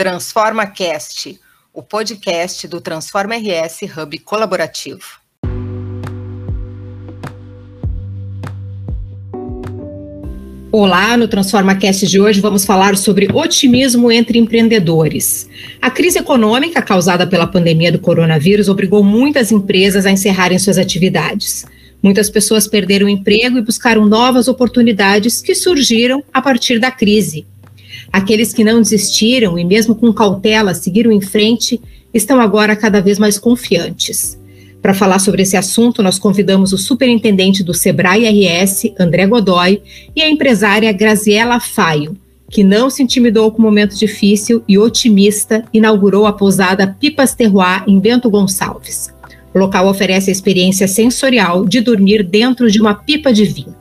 Transforma 0.00 0.66
Cast, 0.66 1.38
o 1.74 1.82
podcast 1.82 2.66
do 2.66 2.80
Transforma 2.80 3.34
RS 3.34 3.80
Hub 3.94 4.18
colaborativo. 4.20 5.20
Olá, 10.72 11.18
no 11.18 11.28
Transforma 11.28 11.74
Cast 11.74 12.06
de 12.06 12.18
hoje 12.18 12.40
vamos 12.40 12.64
falar 12.64 12.96
sobre 12.96 13.30
otimismo 13.30 14.10
entre 14.10 14.38
empreendedores. 14.38 15.46
A 15.82 15.90
crise 15.90 16.18
econômica 16.18 16.80
causada 16.80 17.26
pela 17.26 17.46
pandemia 17.46 17.92
do 17.92 17.98
coronavírus 17.98 18.70
obrigou 18.70 19.04
muitas 19.04 19.52
empresas 19.52 20.06
a 20.06 20.10
encerrarem 20.10 20.58
suas 20.58 20.78
atividades. 20.78 21.66
Muitas 22.02 22.30
pessoas 22.30 22.66
perderam 22.66 23.06
o 23.06 23.10
emprego 23.10 23.58
e 23.58 23.62
buscaram 23.62 24.06
novas 24.06 24.48
oportunidades 24.48 25.42
que 25.42 25.54
surgiram 25.54 26.24
a 26.32 26.40
partir 26.40 26.78
da 26.78 26.90
crise. 26.90 27.44
Aqueles 28.12 28.52
que 28.52 28.64
não 28.64 28.80
desistiram 28.80 29.58
e, 29.58 29.64
mesmo 29.64 29.94
com 29.94 30.12
cautela, 30.12 30.74
seguiram 30.74 31.12
em 31.12 31.20
frente, 31.20 31.80
estão 32.12 32.40
agora 32.40 32.74
cada 32.74 33.00
vez 33.00 33.18
mais 33.18 33.38
confiantes. 33.38 34.38
Para 34.82 34.94
falar 34.94 35.18
sobre 35.18 35.42
esse 35.42 35.56
assunto, 35.56 36.02
nós 36.02 36.18
convidamos 36.18 36.72
o 36.72 36.78
superintendente 36.78 37.62
do 37.62 37.74
Sebrae 37.74 38.24
RS, 38.26 38.92
André 38.98 39.26
Godoy, 39.26 39.82
e 40.16 40.22
a 40.22 40.28
empresária 40.28 40.90
Graziela 40.92 41.60
Faio, 41.60 42.16
que 42.50 42.64
não 42.64 42.90
se 42.90 43.02
intimidou 43.02 43.52
com 43.52 43.58
o 43.58 43.62
momento 43.62 43.96
difícil 43.96 44.64
e 44.66 44.76
otimista 44.76 45.64
inaugurou 45.72 46.26
a 46.26 46.32
pousada 46.32 46.96
Pipas 46.98 47.34
Terroir 47.34 47.84
em 47.86 48.00
Bento 48.00 48.28
Gonçalves. 48.28 49.12
O 49.54 49.58
local 49.58 49.86
oferece 49.86 50.30
a 50.30 50.32
experiência 50.32 50.88
sensorial 50.88 51.66
de 51.66 51.80
dormir 51.80 52.22
dentro 52.22 52.70
de 52.70 52.80
uma 52.80 52.94
pipa 52.94 53.32
de 53.32 53.44
vinho. 53.44 53.79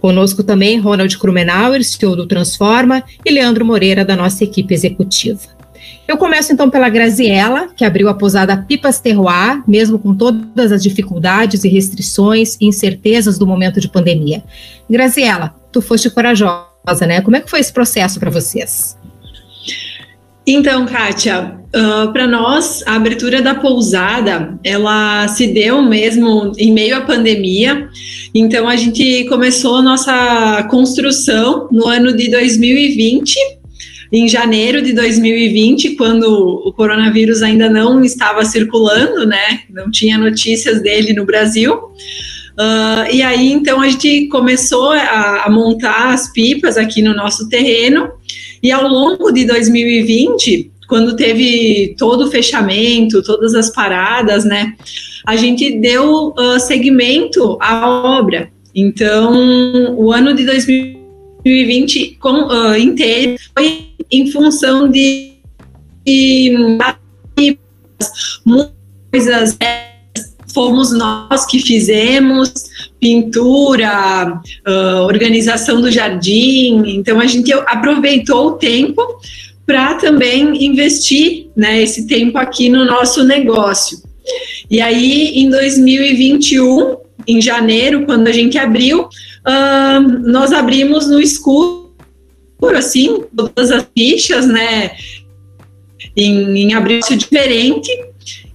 Conosco 0.00 0.42
também 0.42 0.78
Ronald 0.78 1.16
Krumenauer, 1.18 1.82
CEO 1.84 2.14
do 2.16 2.26
Transforma, 2.26 3.02
e 3.24 3.30
Leandro 3.30 3.64
Moreira, 3.64 4.04
da 4.04 4.16
nossa 4.16 4.44
equipe 4.44 4.72
executiva. 4.72 5.56
Eu 6.06 6.16
começo 6.16 6.52
então 6.52 6.70
pela 6.70 6.88
Graziella, 6.88 7.68
que 7.74 7.84
abriu 7.84 8.08
a 8.08 8.14
posada 8.14 8.56
Pipas 8.56 9.00
Terroir, 9.00 9.62
mesmo 9.66 9.98
com 9.98 10.14
todas 10.14 10.70
as 10.70 10.82
dificuldades 10.82 11.64
e 11.64 11.68
restrições 11.68 12.56
e 12.60 12.66
incertezas 12.66 13.38
do 13.38 13.46
momento 13.46 13.80
de 13.80 13.88
pandemia. 13.88 14.44
Graziella, 14.88 15.54
tu 15.72 15.82
foste 15.82 16.08
corajosa, 16.08 17.06
né? 17.06 17.20
Como 17.20 17.36
é 17.36 17.40
que 17.40 17.50
foi 17.50 17.58
esse 17.58 17.72
processo 17.72 18.20
para 18.20 18.30
vocês? 18.30 18.96
Então, 20.48 20.86
Kátia, 20.86 21.58
uh, 21.74 22.12
para 22.12 22.24
nós, 22.24 22.84
a 22.86 22.94
abertura 22.94 23.42
da 23.42 23.56
pousada, 23.56 24.56
ela 24.62 25.26
se 25.26 25.48
deu 25.48 25.82
mesmo 25.82 26.52
em 26.56 26.72
meio 26.72 26.96
à 26.96 27.00
pandemia. 27.00 27.88
Então, 28.32 28.68
a 28.68 28.76
gente 28.76 29.24
começou 29.24 29.82
nossa 29.82 30.62
construção 30.70 31.68
no 31.72 31.88
ano 31.88 32.16
de 32.16 32.30
2020, 32.30 33.34
em 34.12 34.28
janeiro 34.28 34.80
de 34.82 34.92
2020, 34.92 35.96
quando 35.96 36.26
o 36.64 36.72
coronavírus 36.72 37.42
ainda 37.42 37.68
não 37.68 38.04
estava 38.04 38.44
circulando, 38.44 39.26
né? 39.26 39.62
Não 39.68 39.90
tinha 39.90 40.16
notícias 40.16 40.80
dele 40.80 41.12
no 41.12 41.26
Brasil. 41.26 41.76
Uh, 42.58 43.12
e 43.12 43.22
aí, 43.22 43.52
então, 43.52 43.82
a 43.82 43.88
gente 43.88 44.28
começou 44.28 44.92
a, 44.92 45.44
a 45.44 45.50
montar 45.50 46.14
as 46.14 46.32
pipas 46.32 46.78
aqui 46.78 47.02
no 47.02 47.14
nosso 47.14 47.48
terreno. 47.48 48.10
E 48.62 48.72
ao 48.72 48.88
longo 48.88 49.30
de 49.30 49.44
2020, 49.44 50.70
quando 50.88 51.16
teve 51.16 51.94
todo 51.98 52.26
o 52.26 52.30
fechamento, 52.30 53.22
todas 53.22 53.54
as 53.54 53.70
paradas, 53.70 54.44
né, 54.44 54.74
a 55.26 55.36
gente 55.36 55.78
deu 55.78 56.28
uh, 56.28 56.58
segmento 56.58 57.58
à 57.60 58.18
obra. 58.18 58.50
Então, 58.74 59.94
o 59.96 60.12
ano 60.12 60.34
de 60.34 60.44
2020 60.44 62.16
com, 62.20 62.46
uh, 62.48 62.76
inteiro 62.76 63.36
foi 63.56 63.88
em 64.10 64.30
função 64.30 64.88
de, 64.88 65.32
de 66.06 66.54
coisas 69.10 69.58
fomos 70.56 70.90
nós 70.90 71.44
que 71.44 71.58
fizemos 71.58 72.50
pintura, 72.98 74.40
uh, 74.66 75.02
organização 75.02 75.82
do 75.82 75.92
jardim. 75.92 76.82
Então 76.86 77.20
a 77.20 77.26
gente 77.26 77.52
aproveitou 77.52 78.46
o 78.46 78.52
tempo 78.52 79.02
para 79.66 79.96
também 79.96 80.64
investir 80.64 81.48
né, 81.54 81.82
esse 81.82 82.06
tempo 82.06 82.38
aqui 82.38 82.70
no 82.70 82.86
nosso 82.86 83.22
negócio. 83.22 83.98
E 84.70 84.80
aí, 84.80 85.32
em 85.40 85.50
2021, 85.50 86.96
em 87.28 87.38
janeiro, 87.38 88.06
quando 88.06 88.26
a 88.28 88.32
gente 88.32 88.56
abriu, 88.56 89.02
uh, 89.02 90.00
nós 90.24 90.52
abrimos 90.52 91.06
no 91.06 91.20
escuro, 91.20 91.92
assim, 92.74 93.24
todas 93.36 93.70
as 93.70 93.86
fichas, 93.94 94.46
né, 94.46 94.92
em, 96.16 96.56
em 96.62 96.74
abril 96.74 97.00
diferente, 97.14 97.90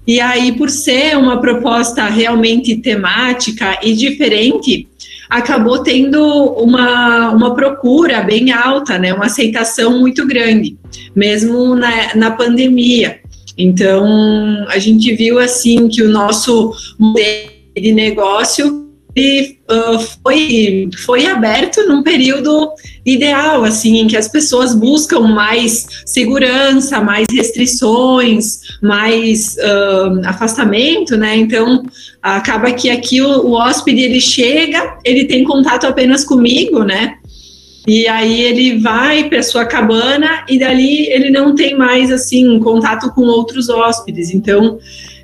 e 0.06 0.20
aí, 0.20 0.54
por 0.54 0.70
ser 0.70 1.18
uma 1.18 1.40
proposta 1.40 2.06
realmente 2.06 2.76
temática 2.76 3.80
e 3.84 3.94
diferente, 3.94 4.88
acabou 5.30 5.84
tendo 5.84 6.22
uma, 6.56 7.32
uma 7.32 7.54
procura 7.54 8.22
bem 8.22 8.52
alta, 8.52 8.98
né? 8.98 9.14
Uma 9.14 9.28
aceitação 9.28 10.00
muito 10.00 10.26
grande, 10.28 10.76
mesmo 11.16 11.76
na, 11.76 12.16
na 12.16 12.32
pandemia. 12.32 13.20
Então, 13.58 14.66
a 14.70 14.80
gente 14.80 15.14
viu 15.14 15.38
assim 15.38 15.88
que 15.88 16.02
o 16.02 16.10
nosso 16.10 16.74
modelo 16.98 17.52
de 17.76 17.94
negócio 17.94 18.91
e 19.16 19.58
uh, 19.70 20.00
foi, 20.24 20.90
foi 21.06 21.26
aberto 21.26 21.86
num 21.88 22.02
período 22.02 22.72
ideal, 23.06 23.64
assim, 23.64 23.98
em 23.98 24.08
que 24.08 24.16
as 24.16 24.28
pessoas 24.28 24.74
buscam 24.74 25.22
mais 25.22 25.86
segurança, 26.06 27.02
mais 27.02 27.28
restrições, 27.32 28.60
mais 28.82 29.58
uh, 29.58 30.26
afastamento, 30.26 31.18
né? 31.18 31.36
Então, 31.36 31.84
acaba 32.22 32.72
que 32.72 32.90
aqui 32.90 33.22
o, 33.22 33.48
o 33.48 33.52
hóspede, 33.54 34.02
ele 34.02 34.22
chega, 34.22 34.98
ele 35.04 35.26
tem 35.26 35.44
contato 35.44 35.86
apenas 35.86 36.24
comigo, 36.24 36.84
né? 36.84 37.18
E 37.88 38.08
aí 38.08 38.42
ele 38.42 38.78
vai 38.78 39.28
para 39.28 39.42
sua 39.42 39.66
cabana 39.66 40.46
e 40.48 40.60
dali 40.60 41.08
ele 41.08 41.32
não 41.32 41.56
tem 41.56 41.76
mais 41.76 42.12
assim 42.12 42.60
contato 42.60 43.12
com 43.14 43.24
outros 43.24 43.70
hóspedes. 43.70 44.34
Então, 44.34 44.78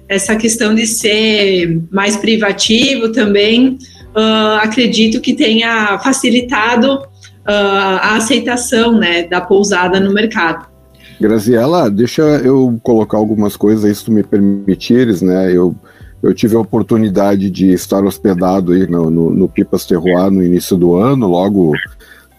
essa 0.07 0.35
questão 0.35 0.73
de 0.73 0.87
ser 0.87 1.81
mais 1.91 2.15
privativo 2.15 3.11
também, 3.11 3.77
uh, 4.15 4.57
acredito 4.61 5.19
que 5.19 5.33
tenha 5.33 5.99
facilitado 5.99 6.95
uh, 6.95 7.01
a 7.45 8.15
aceitação 8.15 8.97
né, 8.97 9.23
da 9.23 9.41
pousada 9.41 9.99
no 9.99 10.13
mercado. 10.13 10.67
Graziela, 11.19 11.89
deixa 11.89 12.21
eu 12.21 12.79
colocar 12.83 13.17
algumas 13.17 13.57
coisas 13.57 13.83
aí, 13.83 13.93
se 13.93 14.05
tu 14.05 14.11
me 14.11 14.21
permitires, 14.21 15.21
né? 15.21 15.51
Eu, 15.51 15.75
eu 16.21 16.31
tive 16.33 16.55
a 16.55 16.59
oportunidade 16.59 17.49
de 17.49 17.73
estar 17.73 18.03
hospedado 18.03 18.71
aí 18.71 18.87
no, 18.87 19.09
no, 19.09 19.31
no 19.31 19.49
Pipas 19.49 19.85
Terroir 19.85 20.29
no 20.29 20.43
início 20.43 20.77
do 20.77 20.95
ano, 20.95 21.27
logo 21.27 21.73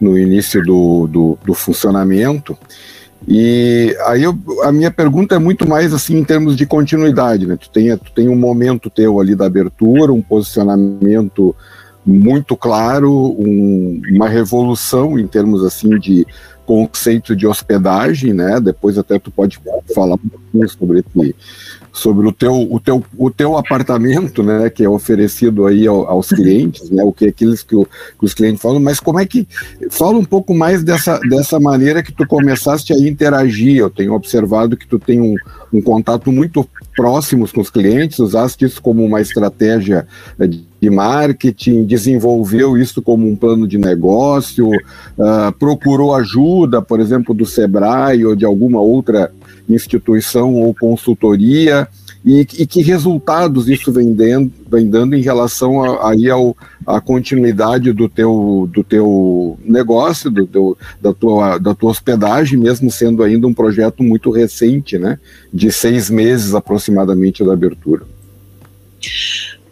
no 0.00 0.16
início 0.16 0.62
do, 0.62 1.08
do, 1.08 1.38
do 1.44 1.54
funcionamento. 1.54 2.56
E 3.26 3.96
aí 4.06 4.22
eu, 4.22 4.38
a 4.62 4.70
minha 4.70 4.90
pergunta 4.90 5.34
é 5.34 5.38
muito 5.38 5.68
mais 5.68 5.92
assim 5.92 6.16
em 6.16 6.24
termos 6.24 6.56
de 6.56 6.66
continuidade, 6.66 7.46
né? 7.46 7.56
Tu 7.56 7.68
tem, 7.70 7.96
tu 7.96 8.12
tem 8.12 8.28
um 8.28 8.36
momento 8.36 8.90
teu 8.90 9.18
ali 9.18 9.34
da 9.34 9.46
abertura, 9.46 10.12
um 10.12 10.22
posicionamento 10.22 11.54
muito 12.06 12.56
claro, 12.56 13.12
um, 13.12 14.00
uma 14.10 14.28
revolução 14.28 15.18
em 15.18 15.26
termos 15.26 15.64
assim 15.64 15.98
de 15.98 16.26
conceito 16.68 17.34
de 17.34 17.46
hospedagem, 17.46 18.34
né? 18.34 18.60
Depois 18.60 18.98
até 18.98 19.18
tu 19.18 19.30
pode 19.30 19.58
falar 19.94 20.16
um 20.16 20.28
pouquinho 20.28 20.68
sobre 20.68 20.98
esse, 20.98 21.34
sobre 21.94 22.28
o 22.28 22.32
teu, 22.32 22.52
o 22.70 22.78
teu, 22.78 23.02
o 23.16 23.30
teu 23.30 23.56
apartamento, 23.56 24.42
né, 24.42 24.68
que 24.68 24.84
é 24.84 24.88
oferecido 24.88 25.66
aí 25.66 25.86
aos 25.86 26.28
clientes, 26.28 26.90
né, 26.90 27.02
o 27.02 27.12
que 27.12 27.26
aqueles 27.26 27.62
que, 27.62 27.74
o, 27.74 27.84
que, 27.84 28.24
os 28.24 28.34
clientes 28.34 28.60
falam, 28.60 28.78
mas 28.78 29.00
como 29.00 29.18
é 29.18 29.26
que 29.26 29.48
fala 29.90 30.18
um 30.18 30.24
pouco 30.24 30.54
mais 30.54 30.84
dessa, 30.84 31.18
dessa 31.20 31.58
maneira 31.58 32.02
que 32.02 32.12
tu 32.12 32.26
começaste 32.26 32.92
a 32.92 32.98
interagir. 32.98 33.78
Eu 33.78 33.90
tenho 33.90 34.12
observado 34.12 34.76
que 34.76 34.86
tu 34.86 34.98
tem 34.98 35.20
um, 35.20 35.34
um 35.72 35.80
contato 35.80 36.32
muito 36.32 36.68
próximo 36.96 37.46
com 37.48 37.60
os 37.60 37.70
clientes, 37.70 38.18
usaste 38.18 38.64
isso 38.64 38.80
como 38.80 39.04
uma 39.04 39.20
estratégia 39.20 40.06
de 40.80 40.90
marketing, 40.90 41.84
desenvolveu 41.84 42.76
isso 42.76 43.02
como 43.02 43.28
um 43.28 43.36
plano 43.36 43.66
de 43.66 43.78
negócio, 43.78 44.68
uh, 44.70 45.52
procurou 45.58 46.14
ajuda, 46.14 46.80
por 46.80 47.00
exemplo, 47.00 47.34
do 47.34 47.44
Sebrae 47.44 48.24
ou 48.24 48.34
de 48.34 48.44
alguma 48.44 48.80
outra 48.80 49.30
instituição 49.68 50.54
ou 50.54 50.74
consultoria 50.74 51.86
e, 52.24 52.40
e 52.40 52.66
que 52.66 52.82
resultados 52.82 53.68
isso 53.68 53.92
vem, 53.92 54.12
dando, 54.12 54.52
vem 54.70 54.88
dando 54.88 55.14
em 55.14 55.22
relação 55.22 55.82
a, 55.82 56.10
aí 56.10 56.28
ao, 56.28 56.56
à 56.86 57.00
continuidade 57.00 57.92
do 57.92 58.08
teu, 58.08 58.68
do 58.72 58.82
teu 58.82 59.58
negócio, 59.64 60.30
do 60.30 60.46
teu, 60.46 60.76
da, 61.00 61.12
tua, 61.12 61.58
da 61.58 61.74
tua 61.74 61.90
hospedagem, 61.90 62.58
mesmo 62.58 62.90
sendo 62.90 63.22
ainda 63.22 63.46
um 63.46 63.54
projeto 63.54 64.02
muito 64.02 64.30
recente, 64.30 64.98
né, 64.98 65.18
de 65.52 65.70
seis 65.70 66.10
meses 66.10 66.54
aproximadamente 66.54 67.44
da 67.44 67.52
abertura. 67.52 68.02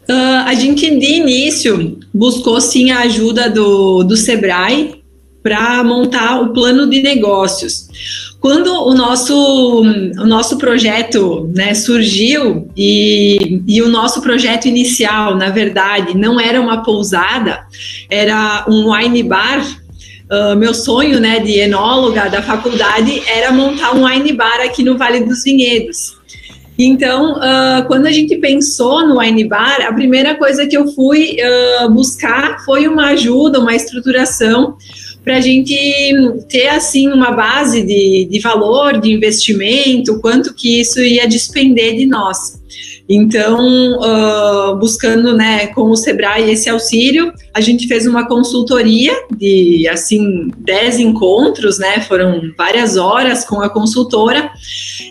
Uh, 0.08 0.46
a 0.46 0.54
gente 0.54 0.88
de 0.88 1.14
início 1.14 1.98
buscou 2.14 2.60
sim 2.60 2.92
a 2.92 3.00
ajuda 3.00 3.50
do, 3.50 4.04
do 4.04 4.16
Sebrae 4.16 5.02
para 5.42 5.82
montar 5.82 6.40
o 6.40 6.52
plano 6.52 6.88
de 6.88 7.02
negócios. 7.02 8.35
Quando 8.46 8.72
o 8.72 8.94
nosso, 8.94 9.34
o 9.82 10.24
nosso 10.24 10.56
projeto 10.56 11.50
né, 11.52 11.74
surgiu 11.74 12.70
e, 12.76 13.60
e 13.66 13.82
o 13.82 13.88
nosso 13.88 14.20
projeto 14.20 14.68
inicial, 14.68 15.34
na 15.34 15.50
verdade, 15.50 16.16
não 16.16 16.38
era 16.38 16.60
uma 16.60 16.84
pousada, 16.84 17.66
era 18.08 18.64
um 18.68 18.92
wine 18.92 19.24
bar. 19.24 19.66
Uh, 20.30 20.54
meu 20.54 20.72
sonho 20.72 21.18
né, 21.18 21.40
de 21.40 21.58
enóloga 21.58 22.30
da 22.30 22.40
faculdade 22.40 23.20
era 23.26 23.50
montar 23.50 23.96
um 23.96 24.06
wine 24.06 24.32
bar 24.32 24.60
aqui 24.60 24.84
no 24.84 24.96
Vale 24.96 25.24
dos 25.24 25.42
Vinhedos. 25.42 26.14
Então, 26.78 27.38
uh, 27.38 27.84
quando 27.88 28.06
a 28.06 28.12
gente 28.12 28.36
pensou 28.36 29.04
no 29.08 29.18
Wine 29.18 29.44
Bar, 29.44 29.80
a 29.80 29.92
primeira 29.94 30.34
coisa 30.34 30.66
que 30.66 30.76
eu 30.76 30.86
fui 30.92 31.38
uh, 31.40 31.90
buscar 31.90 32.62
foi 32.66 32.86
uma 32.86 33.06
ajuda, 33.08 33.58
uma 33.58 33.74
estruturação 33.74 34.76
para 35.26 35.38
a 35.38 35.40
gente 35.40 35.74
ter 36.48 36.68
assim 36.68 37.08
uma 37.08 37.32
base 37.32 37.82
de, 37.82 38.28
de 38.30 38.38
valor, 38.38 39.00
de 39.00 39.10
investimento, 39.10 40.20
quanto 40.20 40.54
que 40.54 40.80
isso 40.80 41.00
ia 41.00 41.26
despender 41.26 41.96
de 41.96 42.06
nós. 42.06 42.62
Então, 43.08 43.98
uh, 43.98 44.76
buscando 44.76 45.36
né, 45.36 45.66
com 45.68 45.90
o 45.90 45.96
Sebrae 45.96 46.48
esse 46.48 46.70
auxílio, 46.70 47.32
a 47.52 47.60
gente 47.60 47.88
fez 47.88 48.06
uma 48.06 48.28
consultoria 48.28 49.16
de 49.36 49.88
assim 49.88 50.48
10 50.58 51.00
encontros, 51.00 51.76
né? 51.76 52.00
Foram 52.02 52.40
várias 52.56 52.96
horas 52.96 53.44
com 53.44 53.60
a 53.60 53.68
consultora, 53.68 54.52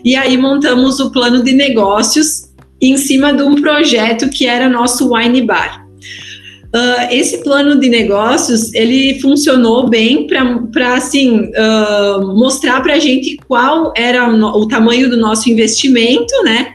e 0.01 0.15
aí 0.15 0.38
montamos 0.38 0.97
o 1.01 1.12
plano 1.12 1.44
de 1.44 1.51
negócios 1.51 2.50
em 2.81 2.95
cima 2.95 3.33
de 3.33 3.44
um 3.44 3.62
projeto 3.62 4.29
que 4.29 4.45
era 4.45 4.69
nosso 4.69 5.13
wine 5.13 5.41
bar. 5.41 5.85
Uh, 6.75 7.07
esse 7.10 7.38
plano 7.38 7.80
de 7.80 7.88
negócios 7.88 8.74
ele 8.74 9.18
funcionou 9.22 9.88
bem 9.88 10.27
para 10.27 10.95
assim 10.95 11.39
uh, 11.39 12.36
mostrar 12.36 12.81
para 12.81 12.95
a 12.95 13.00
gente 13.00 13.38
qual 13.48 13.94
era 13.95 14.30
o, 14.30 14.60
o, 14.60 14.68
tamanho 14.68 15.10
do 15.10 15.16
nosso 15.16 15.50
investimento, 15.50 16.33
né? 16.44 16.74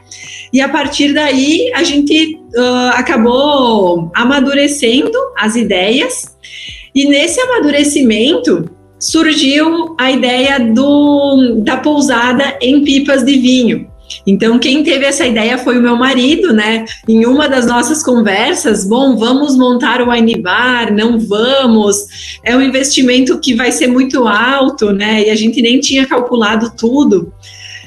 E 0.55 0.61
a 0.62 0.70
partir 0.70 1.12
daí 1.12 1.70
a 1.75 1.82
gente 1.82 2.41
uh, 2.56 2.94
acabou 2.94 4.11
amadurecendo 4.14 5.19
as 5.37 5.55
ideias 5.55 6.35
e 6.94 7.06
nesse 7.06 7.38
amadurecimento 7.38 8.70
surgiu 8.99 9.94
a 9.99 10.11
ideia 10.11 10.58
do, 10.61 11.61
da 11.62 11.76
pousada 11.76 12.56
em 12.62 12.82
pipas 12.82 13.23
de 13.23 13.37
vinho. 13.37 13.89
Então, 14.26 14.58
quem 14.58 14.82
teve 14.82 15.05
essa 15.05 15.26
ideia 15.26 15.58
foi 15.58 15.78
o 15.78 15.82
meu 15.82 15.96
marido, 15.96 16.52
né? 16.52 16.84
Em 17.08 17.25
uma 17.26 17.49
das 17.49 17.67
nossas 17.67 18.02
conversas, 18.02 18.87
bom, 18.87 19.17
vamos 19.17 19.56
montar 19.56 20.00
o 20.00 20.11
wine 20.11 20.40
bar, 20.40 20.93
não 20.93 21.19
vamos. 21.19 22.38
É 22.44 22.56
um 22.56 22.62
investimento 22.62 23.38
que 23.38 23.55
vai 23.55 23.72
ser 23.72 23.87
muito 23.87 24.26
alto, 24.26 24.93
né? 24.93 25.26
E 25.26 25.31
a 25.31 25.34
gente 25.34 25.62
nem 25.62 25.81
tinha 25.81 26.06
calculado 26.06 26.72
tudo. 26.76 27.32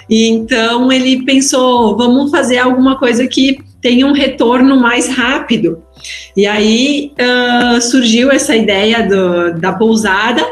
E 0.10 0.28
então 0.28 0.92
ele 0.92 1.24
pensou, 1.24 1.96
vamos 1.96 2.30
fazer 2.30 2.58
alguma 2.58 2.98
coisa 2.98 3.28
que 3.28 3.58
tenha 3.82 4.06
um 4.08 4.14
retorno 4.14 4.80
mais 4.80 5.08
rápido. 5.08 5.84
E 6.36 6.46
aí 6.46 7.12
uh, 7.20 7.82
surgiu 7.82 8.32
essa 8.32 8.56
ideia 8.56 9.08
do, 9.08 9.60
da 9.60 9.74
pousada 9.74 10.46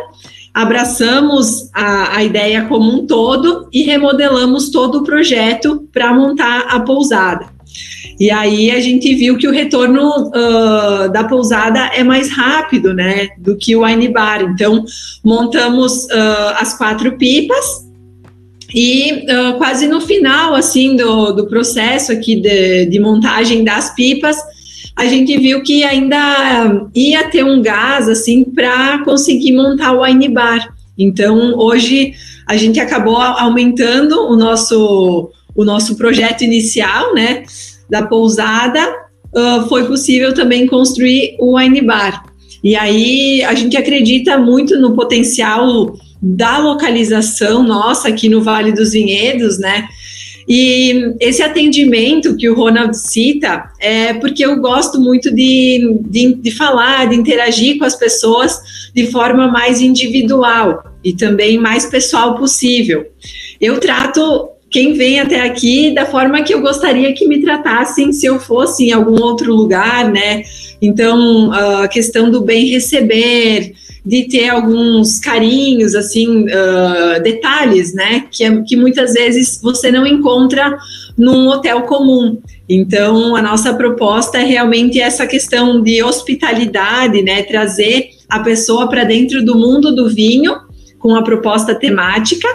abraçamos 0.53 1.69
a, 1.73 2.17
a, 2.17 2.23
ideia 2.23 2.65
como 2.65 2.91
um 2.91 3.05
todo 3.05 3.67
e 3.71 3.83
remodelamos 3.83 4.69
todo 4.69 4.99
o 4.99 5.03
projeto 5.03 5.87
para 5.93 6.13
montar 6.13 6.67
a 6.69 6.79
pousada. 6.81 7.45
E 8.19 8.29
aí 8.29 8.69
a 8.69 8.79
gente 8.79 9.15
viu 9.15 9.37
que 9.37 9.47
o 9.47 9.51
retorno 9.51 10.27
uh, 10.27 11.11
da 11.11 11.23
pousada 11.23 11.79
é 11.93 12.03
mais 12.03 12.29
rápido, 12.29 12.93
né, 12.93 13.29
do 13.37 13.57
que 13.57 13.75
o 13.75 13.83
wine 13.83 14.09
bar. 14.09 14.41
Então 14.43 14.83
montamos 15.23 16.03
uh, 16.05 16.53
as 16.59 16.77
quatro 16.77 17.17
pipas 17.17 17.89
e 18.73 19.25
uh, 19.25 19.57
quase 19.57 19.87
no 19.87 20.01
final, 20.01 20.53
assim, 20.53 20.95
do, 20.95 21.31
do 21.31 21.47
processo 21.47 22.11
aqui 22.11 22.35
de, 22.35 22.85
de 22.85 22.99
montagem 22.99 23.63
das 23.63 23.95
pipas, 23.95 24.37
a 25.01 25.07
gente 25.07 25.35
viu 25.39 25.63
que 25.63 25.83
ainda 25.83 26.87
ia 26.93 27.27
ter 27.27 27.43
um 27.43 27.59
gás 27.59 28.07
assim 28.07 28.43
para 28.43 29.03
conseguir 29.03 29.51
montar 29.51 29.93
o 29.93 30.03
wine 30.03 30.29
bar. 30.29 30.75
Então, 30.95 31.57
hoje 31.57 32.13
a 32.47 32.55
gente 32.55 32.79
acabou 32.79 33.17
aumentando 33.17 34.27
o 34.29 34.35
nosso 34.35 35.31
o 35.55 35.65
nosso 35.65 35.97
projeto 35.97 36.43
inicial, 36.43 37.13
né, 37.13 37.43
da 37.89 38.03
pousada, 38.03 38.79
uh, 39.35 39.67
foi 39.67 39.85
possível 39.85 40.33
também 40.33 40.65
construir 40.65 41.35
o 41.39 41.57
wine 41.57 41.81
bar. 41.81 42.23
E 42.63 42.75
aí 42.75 43.43
a 43.43 43.53
gente 43.55 43.75
acredita 43.75 44.37
muito 44.37 44.79
no 44.79 44.95
potencial 44.95 45.93
da 46.21 46.59
localização 46.59 47.63
nossa 47.63 48.07
aqui 48.07 48.29
no 48.29 48.41
Vale 48.41 48.71
dos 48.71 48.91
Vinhedos, 48.91 49.57
né? 49.57 49.89
E 50.47 51.15
esse 51.19 51.41
atendimento 51.41 52.35
que 52.35 52.49
o 52.49 52.55
Ronald 52.55 52.97
cita 52.97 53.69
é 53.79 54.13
porque 54.13 54.45
eu 54.45 54.59
gosto 54.59 54.99
muito 54.99 55.33
de, 55.33 55.99
de, 56.01 56.33
de, 56.35 56.51
falar, 56.51 57.09
de 57.09 57.15
interagir 57.15 57.77
com 57.77 57.85
as 57.85 57.95
pessoas 57.95 58.59
de 58.93 59.07
forma 59.07 59.47
mais 59.47 59.81
individual 59.81 60.83
e 61.03 61.13
também 61.13 61.57
mais 61.57 61.85
pessoal 61.85 62.35
possível. 62.35 63.05
Eu 63.59 63.79
trato 63.79 64.49
quem 64.71 64.93
vem 64.93 65.19
até 65.19 65.41
aqui 65.41 65.93
da 65.93 66.05
forma 66.05 66.41
que 66.43 66.53
eu 66.53 66.61
gostaria 66.61 67.13
que 67.13 67.27
me 67.27 67.41
tratassem 67.41 68.13
se 68.13 68.25
eu 68.25 68.39
fosse 68.39 68.85
em 68.85 68.91
algum 68.93 69.21
outro 69.21 69.53
lugar, 69.53 70.09
né? 70.09 70.43
Então, 70.81 71.51
a 71.51 71.87
questão 71.89 72.31
do 72.31 72.41
bem 72.41 72.67
receber, 72.67 73.73
de 74.05 74.27
ter 74.27 74.49
alguns 74.49 75.19
carinhos, 75.19 75.93
assim, 75.93 76.45
uh, 76.45 77.21
detalhes, 77.21 77.93
né? 77.93 78.25
Que, 78.31 78.43
é, 78.43 78.61
que 78.63 78.75
muitas 78.75 79.13
vezes 79.13 79.59
você 79.61 79.91
não 79.91 80.05
encontra 80.05 80.75
num 81.17 81.47
hotel 81.47 81.83
comum. 81.83 82.39
Então, 82.67 83.35
a 83.35 83.41
nossa 83.41 83.73
proposta 83.73 84.39
é 84.39 84.43
realmente 84.43 84.99
essa 84.99 85.27
questão 85.27 85.81
de 85.81 86.01
hospitalidade, 86.01 87.21
né? 87.21 87.43
Trazer 87.43 88.09
a 88.27 88.39
pessoa 88.39 88.89
para 88.89 89.03
dentro 89.03 89.45
do 89.45 89.55
mundo 89.57 89.93
do 89.93 90.09
vinho 90.09 90.55
com 91.01 91.15
a 91.15 91.23
proposta 91.23 91.73
temática, 91.73 92.47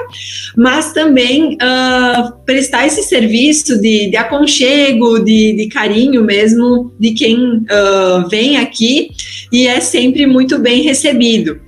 mas 0.57 0.93
também 0.93 1.55
uh, 1.55 2.33
prestar 2.45 2.87
esse 2.87 3.03
serviço 3.03 3.81
de, 3.81 4.09
de 4.09 4.17
aconchego, 4.17 5.19
de, 5.19 5.53
de, 5.53 5.69
carinho 5.69 6.23
mesmo 6.23 6.93
de 6.99 7.11
quem 7.11 7.37
uh, 7.37 8.29
vem 8.31 8.57
aqui 8.57 9.11
e 9.53 9.67
é 9.67 9.81
sempre 9.81 10.27
muito 10.27 10.59
bem 10.59 10.83
recebido. 10.83 11.61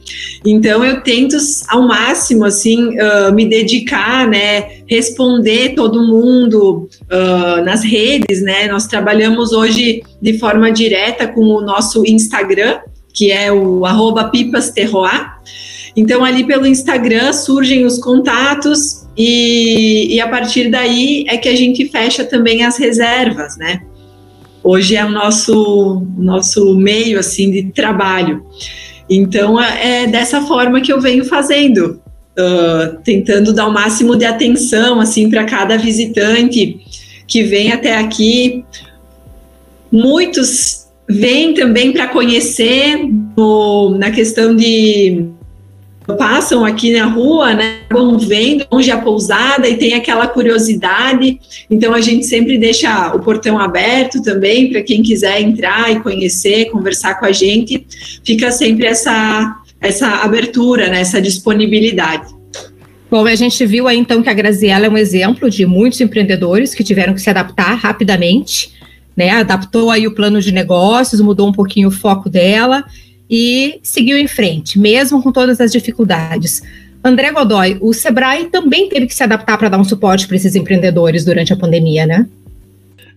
Então 0.44 0.84
eu 0.84 1.00
tento 1.02 1.36
ao 1.68 1.86
máximo 1.86 2.44
assim 2.44 2.96
uh, 2.98 3.32
me 3.32 3.44
dedicar, 3.44 4.26
né, 4.26 4.82
responder 4.86 5.74
todo 5.74 6.06
mundo 6.06 6.88
nas 7.64 7.82
redes, 7.82 8.42
né. 8.42 8.68
Nós 8.68 8.86
trabalhamos 8.86 9.52
hoje 9.52 10.02
de 10.20 10.38
forma 10.38 10.70
direta 10.70 11.26
com 11.26 11.40
o 11.40 11.60
nosso 11.60 12.04
Instagram, 12.06 12.78
que 13.12 13.32
é 13.32 13.50
o 13.52 13.84
arroba 13.84 14.28
pipasterroir. 14.28 15.38
Então, 15.96 16.24
ali 16.24 16.46
pelo 16.46 16.64
Instagram 16.64 17.32
surgem 17.32 17.84
os 17.84 17.98
contatos 17.98 19.04
e, 19.16 20.14
e, 20.14 20.20
a 20.20 20.28
partir 20.28 20.70
daí 20.70 21.24
é 21.26 21.36
que 21.36 21.48
a 21.48 21.56
gente 21.56 21.88
fecha 21.88 22.24
também 22.24 22.64
as 22.64 22.78
reservas, 22.78 23.56
né? 23.56 23.82
Hoje 24.70 24.96
é 24.96 25.02
o 25.02 25.08
nosso, 25.08 26.06
nosso 26.18 26.74
meio, 26.74 27.18
assim, 27.18 27.50
de 27.50 27.72
trabalho. 27.72 28.44
Então, 29.08 29.58
é, 29.58 30.02
é 30.02 30.06
dessa 30.06 30.42
forma 30.42 30.82
que 30.82 30.92
eu 30.92 31.00
venho 31.00 31.24
fazendo, 31.24 32.02
uh, 32.38 32.98
tentando 33.02 33.54
dar 33.54 33.66
o 33.66 33.72
máximo 33.72 34.14
de 34.14 34.26
atenção, 34.26 35.00
assim, 35.00 35.30
para 35.30 35.44
cada 35.44 35.78
visitante 35.78 36.80
que 37.26 37.44
vem 37.44 37.72
até 37.72 37.96
aqui. 37.96 38.62
Muitos 39.90 40.86
vêm 41.08 41.54
também 41.54 41.90
para 41.90 42.08
conhecer 42.08 43.08
no, 43.34 43.96
na 43.96 44.10
questão 44.10 44.54
de 44.54 45.30
passam 46.16 46.64
aqui 46.64 46.92
na 46.92 47.06
rua, 47.06 47.54
né, 47.54 47.80
vão 47.90 48.18
vendo 48.18 48.66
onde 48.70 48.90
é 48.90 48.94
a 48.94 48.98
pousada 48.98 49.68
e 49.68 49.76
tem 49.76 49.94
aquela 49.94 50.26
curiosidade. 50.26 51.38
Então 51.70 51.92
a 51.92 52.00
gente 52.00 52.24
sempre 52.24 52.56
deixa 52.56 53.14
o 53.14 53.20
portão 53.20 53.58
aberto 53.58 54.22
também 54.22 54.70
para 54.70 54.82
quem 54.82 55.02
quiser 55.02 55.40
entrar 55.40 55.90
e 55.92 56.00
conhecer, 56.00 56.70
conversar 56.70 57.18
com 57.18 57.26
a 57.26 57.32
gente. 57.32 57.86
Fica 58.24 58.50
sempre 58.50 58.86
essa 58.86 59.56
essa 59.80 60.08
abertura, 60.24 60.88
né, 60.88 61.02
essa 61.02 61.22
disponibilidade. 61.22 62.34
Bom, 63.08 63.24
a 63.24 63.34
gente 63.36 63.64
viu 63.64 63.86
aí 63.86 63.96
então 63.96 64.22
que 64.22 64.28
a 64.28 64.34
Graziella 64.34 64.86
é 64.86 64.90
um 64.90 64.98
exemplo 64.98 65.48
de 65.48 65.64
muitos 65.64 66.00
empreendedores 66.00 66.74
que 66.74 66.82
tiveram 66.82 67.14
que 67.14 67.20
se 67.20 67.30
adaptar 67.30 67.74
rapidamente, 67.74 68.72
né? 69.16 69.30
Adaptou 69.30 69.90
aí 69.90 70.06
o 70.06 70.14
plano 70.14 70.42
de 70.42 70.52
negócios, 70.52 71.20
mudou 71.20 71.48
um 71.48 71.52
pouquinho 71.52 71.88
o 71.88 71.92
foco 71.92 72.28
dela 72.28 72.84
e 73.30 73.78
seguiu 73.82 74.18
em 74.18 74.26
frente, 74.26 74.78
mesmo 74.78 75.22
com 75.22 75.30
todas 75.30 75.60
as 75.60 75.72
dificuldades. 75.72 76.62
André 77.04 77.30
Godoy, 77.32 77.78
o 77.80 77.92
Sebrae 77.92 78.46
também 78.46 78.88
teve 78.88 79.06
que 79.06 79.14
se 79.14 79.22
adaptar 79.22 79.56
para 79.56 79.68
dar 79.68 79.78
um 79.78 79.84
suporte 79.84 80.26
para 80.26 80.36
esses 80.36 80.56
empreendedores 80.56 81.24
durante 81.24 81.52
a 81.52 81.56
pandemia, 81.56 82.06
né? 82.06 82.26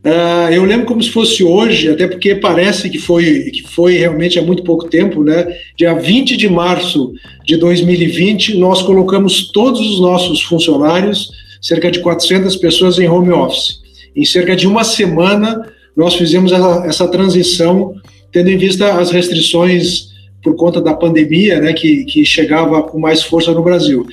Uh, 0.03 0.51
eu 0.51 0.63
lembro 0.65 0.87
como 0.87 1.01
se 1.01 1.11
fosse 1.11 1.43
hoje, 1.43 1.87
até 1.87 2.07
porque 2.07 2.33
parece 2.33 2.89
que 2.89 2.97
foi, 2.97 3.51
que 3.51 3.61
foi 3.67 3.97
realmente 3.97 4.39
há 4.39 4.41
muito 4.41 4.63
pouco 4.63 4.89
tempo, 4.89 5.23
né? 5.23 5.45
Dia 5.77 5.93
20 5.93 6.37
de 6.37 6.49
março 6.49 7.13
de 7.45 7.55
2020, 7.55 8.57
nós 8.57 8.81
colocamos 8.81 9.51
todos 9.51 9.79
os 9.79 9.99
nossos 9.99 10.41
funcionários, 10.41 11.29
cerca 11.61 11.91
de 11.91 11.99
400 11.99 12.55
pessoas, 12.55 12.97
em 12.97 13.07
home 13.07 13.31
office. 13.31 13.79
Em 14.15 14.25
cerca 14.25 14.55
de 14.55 14.67
uma 14.67 14.83
semana, 14.83 15.71
nós 15.95 16.15
fizemos 16.15 16.51
essa, 16.51 16.83
essa 16.87 17.07
transição, 17.07 17.93
tendo 18.31 18.49
em 18.49 18.57
vista 18.57 18.93
as 18.99 19.11
restrições 19.11 20.11
por 20.43 20.55
conta 20.55 20.81
da 20.81 20.93
pandemia, 20.93 21.59
né, 21.59 21.73
que, 21.73 22.03
que 22.05 22.25
chegava 22.25 22.81
com 22.83 22.99
mais 22.99 23.23
força 23.23 23.51
no 23.51 23.63
Brasil. 23.63 24.05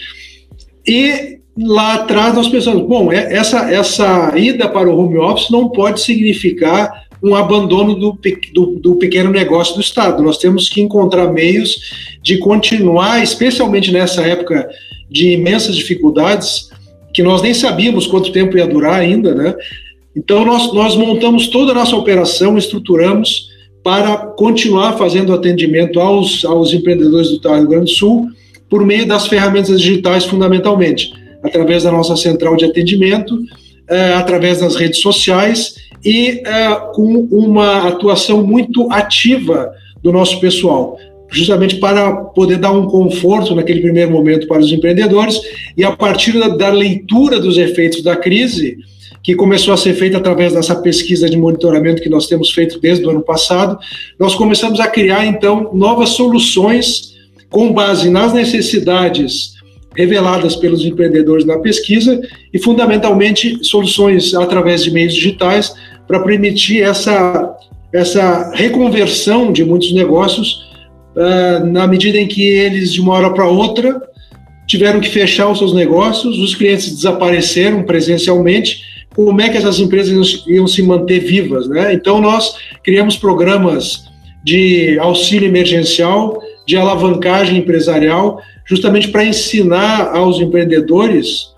E 0.87 1.39
lá 1.57 1.95
atrás 1.95 2.35
nós 2.35 2.49
pensamos, 2.49 2.87
bom, 2.87 3.13
é, 3.13 3.35
essa, 3.35 3.71
essa 3.71 4.33
ida 4.37 4.69
para 4.69 4.89
o 4.89 4.99
home 4.99 5.19
office 5.19 5.51
não 5.51 5.69
pode 5.69 6.01
significar 6.01 7.07
um 7.23 7.35
abandono 7.35 7.95
do, 7.95 8.19
do, 8.53 8.67
do, 8.79 8.97
pequeno 8.97 9.31
negócio 9.31 9.75
do 9.75 9.81
Estado. 9.81 10.23
Nós 10.23 10.39
temos 10.39 10.69
que 10.69 10.81
encontrar 10.81 11.33
meios 11.33 12.19
de 12.23 12.39
continuar, 12.39 13.23
especialmente 13.23 13.91
nessa 13.91 14.23
época 14.23 14.69
de 15.11 15.33
imensas 15.33 15.75
dificuldades, 15.77 16.71
que 17.13 17.23
nós 17.23 17.43
nem 17.43 17.53
sabíamos 17.53 18.07
quanto 18.07 18.31
tempo 18.31 18.57
ia 18.57 18.67
durar 18.67 19.01
ainda, 19.01 19.35
né? 19.35 19.55
Então, 20.15 20.45
nós, 20.45 20.73
nós 20.73 20.97
montamos 20.97 21.49
toda 21.49 21.73
a 21.73 21.75
nossa 21.75 21.97
operação, 21.97 22.57
estruturamos 22.57 23.49
para 23.83 24.17
continuar 24.17 24.99
fazendo 24.99 25.33
atendimento 25.33 26.01
aos, 26.01 26.45
aos 26.45 26.73
empreendedores 26.73 27.39
do 27.39 27.49
Rio 27.49 27.69
Grande 27.69 27.85
do 27.85 27.91
Sul 27.91 28.29
por 28.69 28.85
meio 28.85 29.07
das 29.07 29.27
ferramentas 29.27 29.81
digitais, 29.81 30.25
fundamentalmente. 30.25 31.13
Através 31.43 31.85
da 31.85 31.93
nossa 31.93 32.17
central 32.17 32.57
de 32.57 32.65
atendimento, 32.65 33.39
é, 33.89 34.15
através 34.15 34.61
das 34.61 34.77
redes 34.77 35.01
sociais 35.01 35.77
e 36.05 36.43
é, 36.45 36.75
com 36.95 37.29
uma 37.31 37.89
atuação 37.89 38.47
muito 38.47 38.91
ativa 38.93 39.73
do 40.03 40.13
nosso 40.13 40.39
pessoal, 40.41 40.99
justamente 41.31 41.77
para 41.77 42.13
poder 42.15 42.59
dar 42.59 42.73
um 42.73 42.87
conforto 42.87 43.55
naquele 43.55 43.81
primeiro 43.81 44.11
momento 44.11 44.47
para 44.47 44.61
os 44.61 44.73
empreendedores 44.73 45.41
e 45.77 45.85
a 45.85 45.93
partir 45.93 46.39
da, 46.39 46.49
da 46.49 46.71
leitura 46.71 47.41
dos 47.41 47.57
efeitos 47.57 48.03
da 48.03 48.17
crise, 48.17 48.79
que 49.29 49.35
começou 49.35 49.75
a 49.75 49.77
ser 49.77 49.93
feita 49.93 50.17
através 50.17 50.55
dessa 50.55 50.75
pesquisa 50.75 51.29
de 51.29 51.37
monitoramento 51.37 52.01
que 52.01 52.09
nós 52.09 52.27
temos 52.27 52.51
feito 52.51 52.81
desde 52.81 53.05
o 53.05 53.11
ano 53.11 53.21
passado, 53.21 53.79
nós 54.19 54.35
começamos 54.35 54.81
a 54.81 54.87
criar 54.87 55.27
então 55.27 55.69
novas 55.75 56.09
soluções 56.09 57.15
com 57.51 57.71
base 57.71 58.09
nas 58.09 58.33
necessidades 58.33 59.53
reveladas 59.95 60.57
pelos 60.57 60.83
empreendedores 60.83 61.45
na 61.45 61.59
pesquisa 61.59 62.19
e, 62.55 62.59
fundamentalmente, 62.59 63.63
soluções 63.67 64.33
através 64.33 64.83
de 64.83 64.91
meios 64.91 65.15
digitais 65.15 65.75
para 66.07 66.21
permitir 66.21 66.81
essa, 66.81 67.55
essa 67.93 68.51
reconversão 68.55 69.53
de 69.53 69.63
muitos 69.63 69.93
negócios 69.93 70.71
uh, 71.15 71.67
na 71.67 71.87
medida 71.87 72.17
em 72.17 72.27
que 72.27 72.45
eles, 72.45 72.95
de 72.95 73.03
uma 73.03 73.13
hora 73.13 73.29
para 73.29 73.47
outra, 73.47 74.01
tiveram 74.67 75.01
que 75.01 75.11
fechar 75.11 75.51
os 75.51 75.59
seus 75.59 75.75
negócios, 75.75 76.39
os 76.39 76.55
clientes 76.55 76.95
desapareceram 76.95 77.83
presencialmente, 77.83 78.88
como 79.19 79.41
é 79.41 79.49
que 79.49 79.57
essas 79.57 79.81
empresas 79.81 80.45
iam, 80.47 80.69
se 80.69 80.81
manter 80.81 81.19
vivas, 81.19 81.69
né? 81.69 81.93
Então, 81.93 82.21
nós 82.21 82.55
criamos 82.85 83.17
programas 83.17 84.05
de 84.45 84.97
auxílio 85.01 85.49
emergencial, 85.49 86.41
de 86.65 86.77
alavancagem 86.77 87.59
empresarial, 87.59 88.41
justamente 88.65 89.09
para 89.09 89.25
ensinar 89.25 90.15
aos 90.15 90.39
empreendedores 90.39 91.49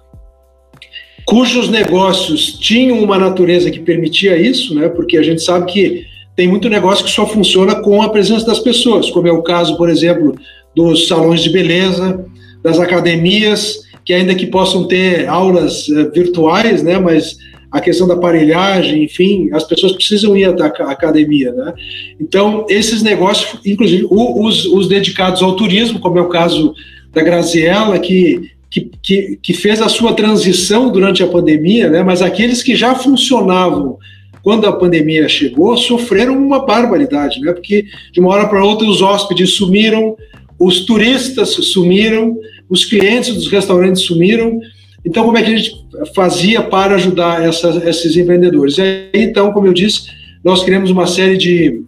cujos 1.27 1.69
negócios 1.69 2.59
tinham 2.59 2.99
uma 2.99 3.19
natureza 3.19 3.71
que 3.71 3.81
permitia 3.81 4.39
isso, 4.39 4.75
né? 4.75 4.89
Porque 4.89 5.19
a 5.19 5.23
gente 5.23 5.43
sabe 5.43 5.71
que 5.71 6.07
tem 6.35 6.49
muito 6.49 6.67
negócio 6.67 7.05
que 7.05 7.11
só 7.11 7.27
funciona 7.27 7.75
com 7.83 8.01
a 8.01 8.09
presença 8.09 8.47
das 8.47 8.61
pessoas, 8.61 9.11
como 9.11 9.29
é 9.29 9.33
o 9.33 9.43
caso, 9.43 9.77
por 9.77 9.91
exemplo, 9.91 10.35
dos 10.75 11.07
salões 11.07 11.43
de 11.43 11.51
beleza, 11.51 12.25
das 12.65 12.79
academias, 12.81 13.81
que 14.03 14.15
ainda 14.15 14.35
que 14.35 14.47
possam 14.47 14.89
ter 14.89 15.29
aulas 15.29 15.89
uh, 15.89 16.11
virtuais, 16.11 16.83
né? 16.83 16.99
Mas 16.99 17.37
a 17.71 17.81
questão 17.81 18.07
da 18.09 18.15
aparelhagem, 18.15 19.05
enfim, 19.05 19.49
as 19.53 19.65
pessoas 19.65 19.93
precisam 19.93 20.37
ir 20.37 20.45
à 20.45 20.67
academia, 20.67 21.53
né? 21.53 21.73
Então, 22.21 22.67
esses 22.69 23.03
negócios, 23.03 23.61
inclusive 23.65 24.07
os, 24.11 24.67
os 24.67 24.89
dedicados 24.89 25.43
ao 25.43 25.55
turismo, 25.55 26.01
como 26.01 26.19
é 26.19 26.23
o 26.23 26.29
caso 26.29 26.75
da 27.13 27.23
Graziella, 27.23 27.99
que, 27.99 28.51
que, 28.71 28.91
que, 29.03 29.39
que 29.43 29.53
fez 29.53 29.83
a 29.83 29.89
sua 29.89 30.15
transição 30.15 30.91
durante 30.91 31.23
a 31.23 31.27
pandemia, 31.27 31.91
né? 31.91 32.03
mas 32.03 32.23
aqueles 32.23 32.63
que 32.63 32.77
já 32.77 32.95
funcionavam 32.95 33.99
quando 34.43 34.67
a 34.67 34.73
pandemia 34.73 35.29
chegou 35.29 35.77
sofreram 35.77 36.39
uma 36.39 36.65
barbaridade, 36.65 37.41
né? 37.41 37.53
porque 37.53 37.85
de 38.13 38.21
uma 38.21 38.31
hora 38.31 38.49
para 38.49 38.65
outra 38.65 38.87
os 38.87 39.03
hóspedes 39.03 39.55
sumiram, 39.55 40.17
os 40.59 40.85
turistas 40.85 41.51
sumiram, 41.51 42.37
os 42.69 42.85
clientes 42.85 43.35
dos 43.35 43.49
restaurantes 43.49 44.03
sumiram. 44.03 44.61
Então, 45.05 45.25
como 45.25 45.39
é 45.39 45.43
que 45.43 45.53
a 45.53 45.57
gente 45.57 45.73
fazia 46.15 46.63
para 46.63 46.95
ajudar 46.97 47.47
esses 47.49 48.17
empreendedores? 48.17 48.79
E 48.79 48.83
aí, 48.83 49.09
então, 49.15 49.53
como 49.53 49.67
eu 49.67 49.73
disse, 49.73 50.09
nós 50.45 50.63
criamos 50.63 50.91
uma 50.91 51.07
série 51.07 51.37
de, 51.37 51.83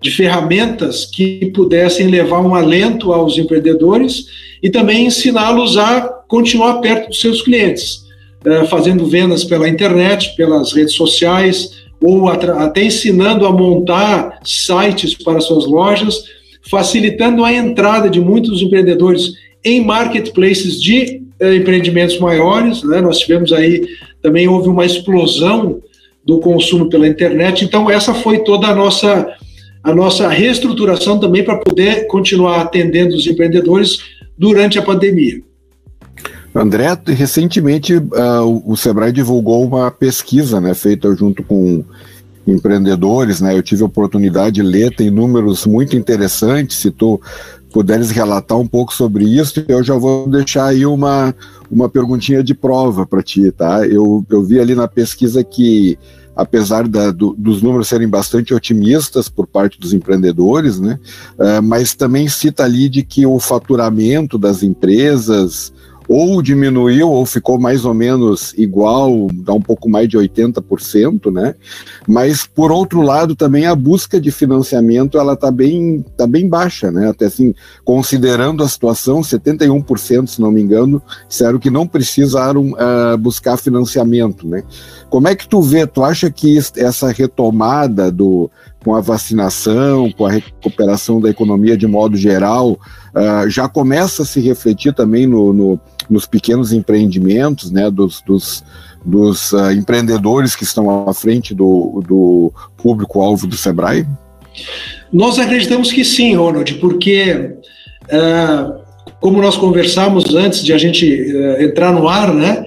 de 0.00 0.10
ferramentas 0.10 1.06
que 1.06 1.50
pudessem 1.54 2.08
levar 2.08 2.40
um 2.40 2.54
alento 2.54 3.12
aos 3.12 3.38
empreendedores 3.38 4.26
e 4.62 4.70
também 4.70 5.06
ensiná-los 5.06 5.76
a 5.76 6.02
continuar 6.28 6.80
perto 6.80 7.08
dos 7.08 7.20
seus 7.20 7.42
clientes, 7.42 8.04
eh, 8.44 8.64
fazendo 8.66 9.06
vendas 9.06 9.44
pela 9.44 9.68
internet, 9.68 10.34
pelas 10.36 10.72
redes 10.72 10.94
sociais, 10.94 11.70
ou 12.00 12.28
até 12.28 12.84
ensinando 12.84 13.46
a 13.46 13.52
montar 13.52 14.38
sites 14.44 15.14
para 15.14 15.40
suas 15.40 15.66
lojas, 15.66 16.22
facilitando 16.70 17.44
a 17.44 17.52
entrada 17.52 18.08
de 18.08 18.20
muitos 18.20 18.62
empreendedores 18.62 19.32
em 19.64 19.84
marketplaces 19.84 20.80
de 20.80 21.17
empreendimentos 21.40 22.18
maiores. 22.18 22.82
Né? 22.82 23.00
Nós 23.00 23.18
tivemos 23.18 23.52
aí 23.52 23.86
também 24.22 24.48
houve 24.48 24.68
uma 24.68 24.84
explosão 24.84 25.80
do 26.24 26.38
consumo 26.40 26.88
pela 26.88 27.06
internet. 27.06 27.64
Então 27.64 27.90
essa 27.90 28.12
foi 28.12 28.40
toda 28.40 28.68
a 28.68 28.74
nossa 28.74 29.26
a 29.82 29.94
nossa 29.94 30.28
reestruturação 30.28 31.18
também 31.18 31.42
para 31.42 31.56
poder 31.56 32.06
continuar 32.08 32.60
atendendo 32.60 33.14
os 33.14 33.26
empreendedores 33.26 33.98
durante 34.36 34.78
a 34.78 34.82
pandemia. 34.82 35.40
André, 36.54 36.88
recentemente 37.06 37.94
uh, 37.94 38.62
o 38.66 38.76
Sebrae 38.76 39.12
divulgou 39.12 39.64
uma 39.64 39.90
pesquisa 39.90 40.60
né, 40.60 40.74
feita 40.74 41.14
junto 41.14 41.42
com 41.42 41.84
empreendedores, 42.46 43.40
né? 43.40 43.56
Eu 43.56 43.62
tive 43.62 43.82
a 43.82 43.86
oportunidade 43.86 44.56
de 44.56 44.62
ler, 44.62 44.94
tem 44.94 45.10
números 45.10 45.66
muito 45.66 45.96
interessantes. 45.96 46.90
Tu 46.96 47.20
puderes 47.72 48.10
relatar 48.10 48.58
um 48.58 48.66
pouco 48.66 48.92
sobre 48.92 49.24
isso, 49.24 49.64
eu 49.68 49.82
já 49.82 49.94
vou 49.94 50.28
deixar 50.28 50.66
aí 50.66 50.86
uma, 50.86 51.34
uma 51.70 51.88
perguntinha 51.88 52.42
de 52.42 52.54
prova 52.54 53.06
para 53.06 53.22
ti, 53.22 53.50
tá? 53.50 53.86
Eu, 53.86 54.24
eu 54.28 54.42
vi 54.42 54.58
ali 54.58 54.74
na 54.74 54.88
pesquisa 54.88 55.44
que 55.44 55.98
apesar 56.38 56.86
da, 56.86 57.10
do, 57.10 57.34
dos 57.36 57.60
números 57.60 57.88
serem 57.88 58.08
bastante 58.08 58.54
otimistas 58.54 59.28
por 59.28 59.44
parte 59.44 59.80
dos 59.80 59.92
empreendedores, 59.92 60.78
né? 60.78 60.96
Uh, 61.36 61.60
mas 61.60 61.94
também 61.94 62.28
cita 62.28 62.62
ali 62.62 62.88
de 62.88 63.02
que 63.02 63.26
o 63.26 63.40
faturamento 63.40 64.38
das 64.38 64.62
empresas 64.62 65.72
ou 66.08 66.40
diminuiu 66.40 67.10
ou 67.10 67.26
ficou 67.26 67.58
mais 67.58 67.84
ou 67.84 67.92
menos 67.92 68.54
igual, 68.56 69.28
dá 69.32 69.52
um 69.52 69.60
pouco 69.60 69.90
mais 69.90 70.08
de 70.08 70.16
80%, 70.16 71.30
né? 71.30 71.54
Mas 72.06 72.46
por 72.46 72.72
outro 72.72 73.02
lado 73.02 73.36
também 73.36 73.66
a 73.66 73.74
busca 73.74 74.18
de 74.18 74.30
financiamento 74.30 75.18
ela 75.18 75.36
tá 75.36 75.50
bem 75.50 76.02
tá 76.16 76.26
bem 76.26 76.48
baixa, 76.48 76.90
né? 76.90 77.10
Até 77.10 77.26
assim, 77.26 77.54
considerando 77.84 78.62
a 78.62 78.68
situação, 78.68 79.20
71%, 79.20 80.26
se 80.26 80.40
não 80.40 80.50
me 80.50 80.62
engano, 80.62 81.02
disseram 81.28 81.58
que 81.58 81.68
não 81.68 81.86
precisaram 81.86 82.70
uh, 82.72 83.18
buscar 83.18 83.58
financiamento, 83.58 84.48
né? 84.48 84.62
Como 85.10 85.28
é 85.28 85.34
que 85.34 85.46
tu 85.46 85.60
vê? 85.60 85.86
Tu 85.86 86.02
acha 86.02 86.30
que 86.30 86.58
essa 86.76 87.12
retomada 87.12 88.10
do 88.10 88.50
com 88.84 88.94
a 88.94 89.00
vacinação, 89.00 90.10
com 90.12 90.24
a 90.24 90.30
recuperação 90.30 91.20
da 91.20 91.28
economia 91.28 91.76
de 91.76 91.86
modo 91.86 92.16
geral, 92.16 92.72
uh, 92.72 93.48
já 93.48 93.68
começa 93.68 94.22
a 94.22 94.24
se 94.24 94.40
refletir 94.40 94.94
também 94.94 95.26
no, 95.26 95.52
no 95.52 95.80
nos 96.08 96.26
pequenos 96.26 96.72
empreendimentos, 96.72 97.70
né, 97.70 97.90
dos, 97.90 98.22
dos, 98.22 98.64
dos 99.04 99.52
uh, 99.52 99.72
empreendedores 99.72 100.56
que 100.56 100.64
estão 100.64 101.08
à 101.08 101.14
frente 101.14 101.54
do, 101.54 102.02
do 102.06 102.52
público-alvo 102.76 103.46
do 103.46 103.56
Sebrae? 103.56 104.06
Nós 105.12 105.38
acreditamos 105.38 105.92
que 105.92 106.04
sim, 106.04 106.34
Ronald, 106.34 106.74
porque, 106.74 107.52
uh, 108.04 108.80
como 109.20 109.40
nós 109.40 109.56
conversamos 109.56 110.34
antes 110.34 110.64
de 110.64 110.72
a 110.72 110.78
gente 110.78 111.06
uh, 111.06 111.62
entrar 111.62 111.92
no 111.92 112.08
ar, 112.08 112.34
né, 112.34 112.64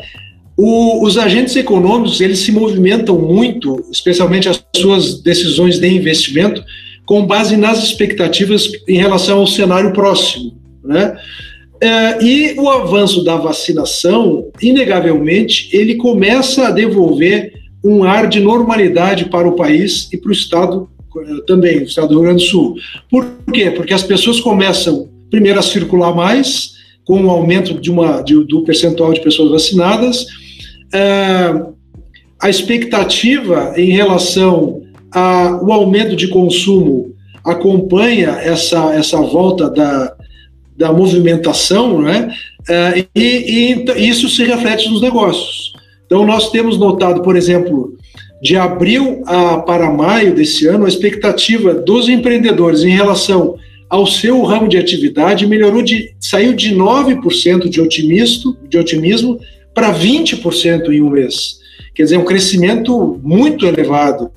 o, 0.57 1.03
os 1.03 1.17
agentes 1.17 1.55
econômicos 1.55 2.21
eles 2.21 2.39
se 2.39 2.51
movimentam 2.51 3.17
muito, 3.17 3.83
especialmente 3.91 4.47
as 4.47 4.63
suas 4.75 5.21
decisões 5.21 5.79
de 5.79 5.87
investimento, 5.87 6.63
com 7.05 7.25
base 7.25 7.57
nas 7.57 7.83
expectativas 7.83 8.71
em 8.87 8.97
relação 8.97 9.39
ao 9.39 9.47
cenário 9.47 9.91
próximo, 9.91 10.53
né? 10.83 11.17
É, 11.81 12.23
e 12.23 12.59
o 12.59 12.69
avanço 12.69 13.23
da 13.23 13.35
vacinação, 13.37 14.51
inegavelmente, 14.61 15.67
ele 15.75 15.95
começa 15.95 16.67
a 16.67 16.71
devolver 16.71 17.53
um 17.83 18.03
ar 18.03 18.27
de 18.27 18.39
normalidade 18.39 19.25
para 19.25 19.47
o 19.47 19.55
país 19.55 20.07
e 20.13 20.17
para 20.17 20.29
o 20.29 20.31
Estado 20.31 20.87
eh, 21.17 21.41
também, 21.47 21.79
o 21.79 21.83
Estado 21.83 22.09
do 22.09 22.13
Rio 22.15 22.23
Grande 22.23 22.43
do 22.43 22.49
Sul. 22.49 22.75
Por 23.09 23.27
quê? 23.51 23.71
Porque 23.71 23.95
as 23.95 24.03
pessoas 24.03 24.39
começam, 24.39 25.09
primeiro, 25.31 25.57
a 25.57 25.63
circular 25.63 26.13
mais, 26.13 26.73
com 27.03 27.25
o 27.25 27.29
aumento 27.31 27.73
de 27.73 27.89
uma, 27.89 28.21
de, 28.21 28.35
do 28.45 28.63
percentual 28.63 29.11
de 29.11 29.21
pessoas 29.21 29.49
vacinadas. 29.49 30.27
É, 30.93 31.51
a 32.39 32.47
expectativa 32.47 33.73
em 33.75 33.89
relação 33.89 34.83
ao 35.11 35.71
aumento 35.71 36.15
de 36.15 36.27
consumo 36.27 37.11
acompanha 37.43 38.37
essa, 38.39 38.93
essa 38.93 39.19
volta 39.19 39.67
da, 39.67 40.15
da 40.81 40.91
movimentação, 40.91 42.01
né? 42.01 42.33
E, 43.15 43.85
e, 43.95 44.09
isso 44.09 44.27
se 44.27 44.43
reflete 44.43 44.89
nos 44.89 44.99
negócios. 44.99 45.73
Então, 46.05 46.25
nós 46.25 46.49
temos 46.49 46.77
notado, 46.77 47.21
por 47.21 47.35
exemplo, 47.37 47.95
de 48.41 48.57
abril 48.57 49.21
a, 49.27 49.59
para 49.59 49.91
maio 49.91 50.33
desse 50.33 50.65
ano, 50.67 50.85
a 50.85 50.89
expectativa 50.89 51.73
dos 51.75 52.09
empreendedores 52.09 52.83
em 52.83 52.89
relação 52.89 53.55
ao 53.87 54.07
seu 54.07 54.41
ramo 54.41 54.67
de 54.67 54.77
atividade 54.77 55.45
melhorou 55.45 55.83
de 55.83 56.15
saiu 56.19 56.53
de 56.53 56.73
9% 56.73 57.69
de 57.69 57.79
otimismo, 57.79 58.57
de 58.67 58.77
otimismo 58.79 59.39
para 59.75 59.93
20% 59.93 60.89
em 60.89 61.01
um 61.01 61.11
mês. 61.11 61.59
Quer 61.93 62.03
dizer, 62.03 62.17
um 62.17 62.25
crescimento 62.25 63.19
muito 63.21 63.67
elevado. 63.67 64.31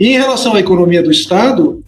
E 0.00 0.08
em 0.08 0.18
relação 0.18 0.54
à 0.54 0.60
economia 0.60 1.02
do 1.02 1.10
Estado, 1.10 1.84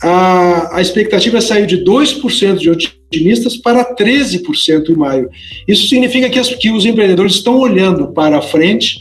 a, 0.00 0.76
a 0.76 0.80
expectativa 0.80 1.40
saiu 1.40 1.66
de 1.66 1.82
2% 1.84 2.58
de 2.58 2.70
otimistas 3.08 3.56
para 3.56 3.94
13% 3.94 4.90
em 4.90 4.94
maio. 4.94 5.30
Isso 5.66 5.88
significa 5.88 6.28
que, 6.28 6.38
as, 6.38 6.54
que 6.54 6.70
os 6.70 6.84
empreendedores 6.84 7.34
estão 7.34 7.58
olhando 7.58 8.08
para 8.08 8.42
frente, 8.42 9.00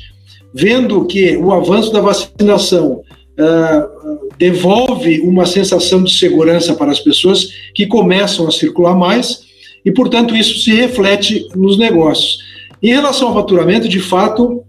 vendo 0.53 1.05
que 1.05 1.35
o 1.37 1.51
avanço 1.51 1.91
da 1.91 1.99
vacinação 1.99 3.01
uh, 3.37 4.29
devolve 4.37 5.19
uma 5.21 5.45
sensação 5.45 6.03
de 6.03 6.13
segurança 6.13 6.73
para 6.73 6.91
as 6.91 6.99
pessoas 6.99 7.49
que 7.75 7.85
começam 7.85 8.47
a 8.47 8.51
circular 8.51 8.95
mais 8.95 9.45
e, 9.85 9.91
portanto, 9.91 10.35
isso 10.35 10.59
se 10.59 10.73
reflete 10.73 11.47
nos 11.55 11.77
negócios. 11.77 12.39
Em 12.81 12.89
relação 12.89 13.29
ao 13.29 13.33
faturamento, 13.33 13.89
de 13.89 13.99
fato, 13.99 14.63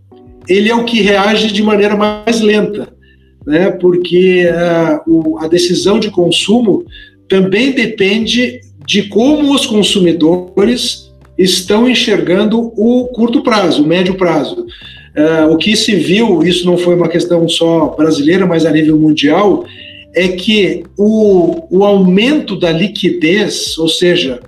ele 0.48 0.68
é 0.68 0.74
o 0.74 0.84
que 0.84 1.00
reage 1.00 1.52
de 1.52 1.62
maneira 1.62 1.96
mais 1.96 2.40
lenta, 2.40 2.88
né? 3.46 3.70
porque 3.70 4.46
uh, 4.46 5.10
o, 5.10 5.38
a 5.38 5.46
decisão 5.46 6.00
de 6.00 6.10
consumo 6.10 6.84
também 7.28 7.72
depende 7.72 8.60
de 8.88 9.02
como 9.02 9.54
os 9.54 9.66
consumidores 9.66 11.12
estão 11.36 11.86
enxergando 11.86 12.72
o 12.74 13.06
curto 13.08 13.42
prazo, 13.42 13.84
o 13.84 13.86
médio 13.86 14.14
prazo. 14.14 14.66
Uh, 15.14 15.52
o 15.52 15.58
que 15.58 15.76
se 15.76 15.94
viu, 15.94 16.42
isso 16.42 16.64
não 16.64 16.78
foi 16.78 16.94
uma 16.94 17.08
questão 17.08 17.46
só 17.46 17.88
brasileira, 17.88 18.46
mas 18.46 18.64
a 18.64 18.70
nível 18.70 18.98
mundial, 18.98 19.66
é 20.14 20.28
que 20.28 20.84
o, 20.96 21.66
o 21.70 21.84
aumento 21.84 22.58
da 22.58 22.72
liquidez, 22.72 23.76
ou 23.76 23.88
seja, 23.88 24.40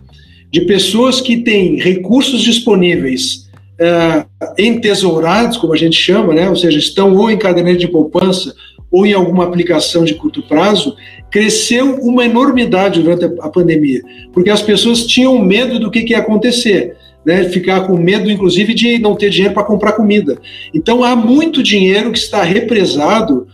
de 0.50 0.62
pessoas 0.62 1.20
que 1.20 1.37
têm 1.37 1.78
recursos 1.78 2.40
disponíveis 2.40 3.47
uh, 3.78 4.26
entesourados, 4.59 5.59
como 5.59 5.75
a 5.75 5.76
gente 5.76 6.00
chama, 6.00 6.32
né? 6.32 6.49
ou 6.49 6.56
seja, 6.56 6.78
estão 6.78 7.14
ou 7.14 7.30
em 7.30 7.37
caderneta 7.37 7.80
de 7.80 7.88
poupança 7.88 8.54
ou 8.90 9.06
em 9.06 9.12
alguma 9.12 9.44
aplicação 9.44 10.04
de 10.04 10.14
curto 10.14 10.42
prazo, 10.42 10.97
cresceu 11.30 11.97
uma 12.00 12.25
enormidade 12.25 13.02
durante 13.02 13.25
a 13.40 13.49
pandemia, 13.49 14.02
porque 14.32 14.50
as 14.50 14.62
pessoas 14.62 15.06
tinham 15.06 15.38
medo 15.38 15.78
do 15.78 15.90
que, 15.90 16.02
que 16.02 16.12
ia 16.12 16.18
acontecer 16.18 16.97
né, 17.25 17.44
ficar 17.44 17.87
com 17.87 17.97
medo, 17.97 18.30
inclusive, 18.30 18.75
de 18.75 18.99
não 18.99 19.14
ter 19.14 19.30
dinheiro 19.30 19.54
para 19.54 19.64
comprar 19.64 19.92
comida. 19.92 20.38
Então, 20.75 21.04
há 21.04 21.14
muito 21.14 21.62
dinheiro 21.62 22.12
que 22.12 22.18
está 22.18 22.42
represado 22.42 23.47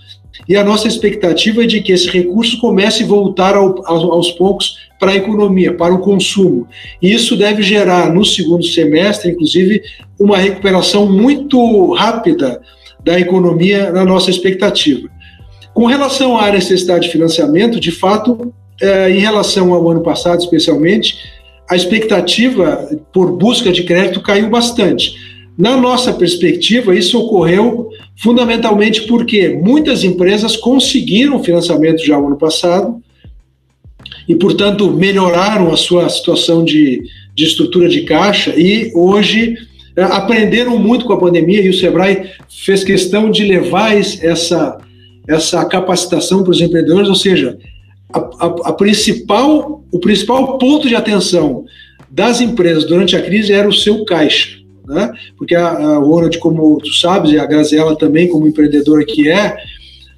e 0.48 0.54
a 0.54 0.62
nossa 0.62 0.86
expectativa 0.86 1.64
é 1.64 1.66
de 1.66 1.80
que 1.80 1.92
esse 1.92 2.08
recurso 2.08 2.58
comece 2.60 3.02
a 3.02 3.06
voltar 3.06 3.56
ao, 3.56 3.82
aos, 3.86 4.04
aos 4.04 4.30
poucos 4.32 4.78
para 4.98 5.12
a 5.12 5.16
economia, 5.16 5.74
para 5.74 5.94
o 5.94 5.98
consumo. 5.98 6.68
E 7.02 7.12
isso 7.12 7.36
deve 7.36 7.62
gerar, 7.62 8.12
no 8.12 8.24
segundo 8.24 8.64
semestre, 8.64 9.32
inclusive, 9.32 9.82
uma 10.18 10.38
recuperação 10.38 11.10
muito 11.10 11.92
rápida 11.94 12.60
da 13.04 13.18
economia 13.18 13.90
na 13.90 14.04
nossa 14.04 14.30
expectativa. 14.30 15.08
Com 15.76 15.84
relação 15.84 16.38
à 16.38 16.50
necessidade 16.50 17.04
de 17.04 17.12
financiamento, 17.12 17.78
de 17.78 17.90
fato, 17.90 18.50
é, 18.80 19.10
em 19.10 19.18
relação 19.18 19.74
ao 19.74 19.90
ano 19.90 20.00
passado, 20.00 20.40
especialmente, 20.40 21.18
a 21.68 21.76
expectativa 21.76 22.88
por 23.12 23.36
busca 23.36 23.70
de 23.70 23.82
crédito 23.82 24.22
caiu 24.22 24.48
bastante. 24.48 25.14
Na 25.58 25.76
nossa 25.76 26.14
perspectiva, 26.14 26.96
isso 26.96 27.20
ocorreu 27.20 27.90
fundamentalmente 28.16 29.02
porque 29.02 29.50
muitas 29.50 30.02
empresas 30.02 30.56
conseguiram 30.56 31.44
financiamento 31.44 32.02
já 32.02 32.18
no 32.18 32.28
ano 32.28 32.38
passado 32.38 33.02
e, 34.26 34.34
portanto, 34.34 34.90
melhoraram 34.90 35.70
a 35.70 35.76
sua 35.76 36.08
situação 36.08 36.64
de, 36.64 37.02
de 37.34 37.44
estrutura 37.44 37.86
de 37.86 38.00
caixa 38.04 38.54
e 38.56 38.90
hoje 38.94 39.58
é, 39.94 40.04
aprenderam 40.04 40.78
muito 40.78 41.04
com 41.04 41.12
a 41.12 41.20
pandemia 41.20 41.60
e 41.60 41.68
o 41.68 41.74
Sebrae 41.74 42.30
fez 42.64 42.82
questão 42.82 43.30
de 43.30 43.44
levar 43.44 43.94
essa, 43.94 44.78
essa 45.28 45.64
capacitação 45.64 46.42
para 46.42 46.52
os 46.52 46.60
empreendedores, 46.60 47.08
ou 47.08 47.14
seja, 47.14 47.58
a, 48.12 48.18
a, 48.18 48.46
a 48.66 48.72
principal, 48.72 49.84
o 49.90 49.98
principal 49.98 50.58
ponto 50.58 50.88
de 50.88 50.94
atenção 50.94 51.64
das 52.10 52.40
empresas 52.40 52.84
durante 52.84 53.16
a 53.16 53.22
crise 53.22 53.52
era 53.52 53.68
o 53.68 53.72
seu 53.72 54.04
caixa. 54.04 54.56
Né? 54.86 55.12
Porque 55.36 55.54
a, 55.54 55.68
a 55.68 55.98
Ronald, 55.98 56.38
como 56.38 56.78
tu 56.78 56.92
sabes, 56.92 57.32
e 57.32 57.38
a 57.38 57.46
Graziella 57.46 57.96
também, 57.96 58.28
como 58.28 58.46
empreendedora 58.46 59.04
que 59.04 59.28
é, 59.28 59.56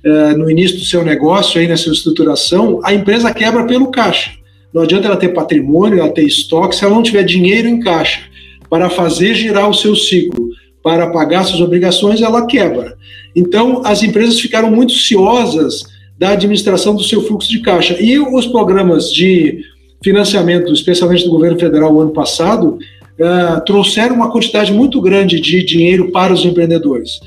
é, 0.05 0.35
no 0.35 0.51
início 0.51 0.79
do 0.79 0.85
seu 0.85 1.03
negócio, 1.05 1.61
aí 1.61 1.67
nessa 1.67 1.91
estruturação, 1.91 2.81
a 2.85 2.93
empresa 2.93 3.33
quebra 3.33 3.65
pelo 3.65 3.91
caixa. 3.91 4.33
Não 4.73 4.83
adianta 4.83 5.07
ela 5.07 5.17
ter 5.17 5.29
patrimônio, 5.29 5.99
ela 5.99 6.11
ter 6.11 6.25
estoque, 6.25 6.77
se 6.77 6.85
ela 6.85 6.95
não 6.95 7.03
tiver 7.03 7.23
dinheiro 7.23 7.67
em 7.67 7.81
caixa 7.81 8.21
para 8.69 8.91
fazer 8.91 9.35
girar 9.35 9.69
o 9.69 9.75
seu 9.75 9.97
ciclo, 9.97 10.48
para 10.83 11.11
pagar 11.11 11.45
suas 11.45 11.61
obrigações, 11.61 12.23
ela 12.23 12.47
quebra. 12.47 12.97
Então, 13.35 13.83
as 13.85 14.03
empresas 14.03 14.41
ficaram 14.41 14.71
muito 14.71 14.93
ciosas 14.93 15.85
da 16.19 16.31
administração 16.31 16.95
do 16.95 17.05
seu 17.05 17.23
fluxo 17.23 17.49
de 17.49 17.61
caixa. 17.61 17.97
E 18.01 18.19
os 18.19 18.47
programas 18.47 19.13
de 19.13 19.63
financiamento, 20.03 20.73
especialmente 20.73 21.25
do 21.25 21.31
governo 21.31 21.59
federal, 21.59 21.95
o 21.95 22.01
ano 22.01 22.11
passado, 22.11 22.79
uh, 23.19 23.65
trouxeram 23.65 24.15
uma 24.15 24.31
quantidade 24.31 24.73
muito 24.73 25.01
grande 25.01 25.41
de 25.41 25.65
dinheiro 25.65 26.11
para 26.11 26.33
os 26.33 26.45
empreendedores. 26.45 27.21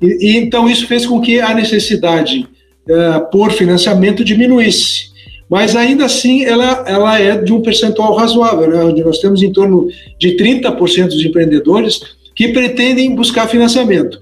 E, 0.00 0.30
e 0.30 0.36
então 0.36 0.68
isso 0.68 0.86
fez 0.86 1.06
com 1.06 1.20
que 1.20 1.40
a 1.40 1.54
necessidade 1.54 2.46
uh, 2.88 3.30
por 3.30 3.52
financiamento 3.52 4.24
diminuísse. 4.24 5.08
Mas 5.48 5.74
ainda 5.74 6.04
assim 6.04 6.44
ela, 6.44 6.84
ela 6.86 7.18
é 7.18 7.36
de 7.36 7.52
um 7.52 7.62
percentual 7.62 8.14
razoável, 8.14 8.68
né? 8.68 8.84
onde 8.84 9.02
nós 9.02 9.18
temos 9.18 9.42
em 9.42 9.52
torno 9.52 9.88
de 10.18 10.36
30% 10.36 11.06
dos 11.06 11.24
empreendedores 11.24 12.00
que 12.38 12.48
pretendem 12.50 13.16
buscar 13.16 13.48
financiamento. 13.48 14.16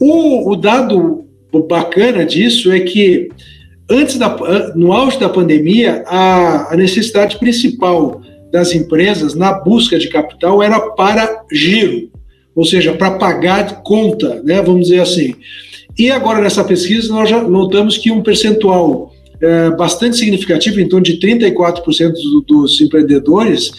O, 0.00 0.52
o 0.52 0.54
dado 0.54 1.26
bacana 1.68 2.24
disso 2.24 2.70
é 2.70 2.78
que 2.78 3.28
antes 3.90 4.16
da, 4.18 4.36
no 4.76 4.92
auge 4.92 5.18
da 5.18 5.28
pandemia, 5.28 6.04
a, 6.06 6.72
a 6.72 6.76
necessidade 6.76 7.36
principal 7.40 8.20
das 8.52 8.72
empresas 8.72 9.34
na 9.34 9.52
busca 9.52 9.98
de 9.98 10.08
capital 10.08 10.62
era 10.62 10.78
para 10.78 11.44
giro, 11.50 12.08
ou 12.54 12.64
seja, 12.64 12.92
para 12.92 13.18
pagar 13.18 13.82
conta, 13.82 14.40
né, 14.44 14.62
vamos 14.62 14.82
dizer 14.82 15.00
assim. 15.00 15.34
E 15.98 16.08
agora, 16.08 16.40
nessa 16.40 16.62
pesquisa, 16.62 17.12
nós 17.12 17.28
já 17.28 17.42
notamos 17.42 17.98
que 17.98 18.12
um 18.12 18.22
percentual 18.22 19.12
é, 19.40 19.70
bastante 19.70 20.16
significativo, 20.18 20.78
em 20.78 20.88
torno 20.88 21.04
de 21.04 21.18
34% 21.18 22.12
do, 22.12 22.42
dos 22.42 22.80
empreendedores, 22.80 23.72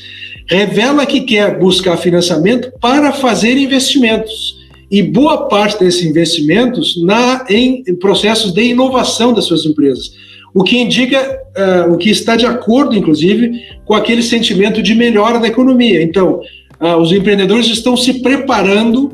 revela 0.50 1.06
que 1.06 1.22
quer 1.22 1.60
buscar 1.60 1.98
financiamento 1.98 2.72
para 2.80 3.12
fazer 3.12 3.58
investimentos 3.58 4.58
e 4.90 5.02
boa 5.02 5.48
parte 5.48 5.80
desses 5.80 6.04
investimentos 6.04 7.02
na, 7.04 7.46
em 7.50 7.84
processos 7.96 8.54
de 8.54 8.64
inovação 8.64 9.34
das 9.34 9.46
suas 9.46 9.66
empresas. 9.66 10.12
O 10.54 10.64
que 10.64 10.78
indica, 10.78 11.40
uh, 11.58 11.94
o 11.94 11.98
que 11.98 12.10
está 12.10 12.36
de 12.36 12.46
acordo, 12.46 12.96
inclusive, 12.96 13.62
com 13.86 13.94
aquele 13.94 14.24
sentimento 14.24 14.82
de 14.82 14.96
melhora 14.96 15.40
da 15.40 15.48
economia. 15.48 16.02
Então, 16.02 16.40
uh, 16.80 16.96
os 16.98 17.12
empreendedores 17.12 17.68
estão 17.68 17.98
se 17.98 18.22
preparando, 18.22 19.12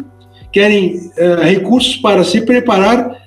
querem 0.52 0.96
uh, 0.96 1.42
recursos 1.42 1.98
para 1.98 2.24
se 2.24 2.42
preparar 2.42 3.23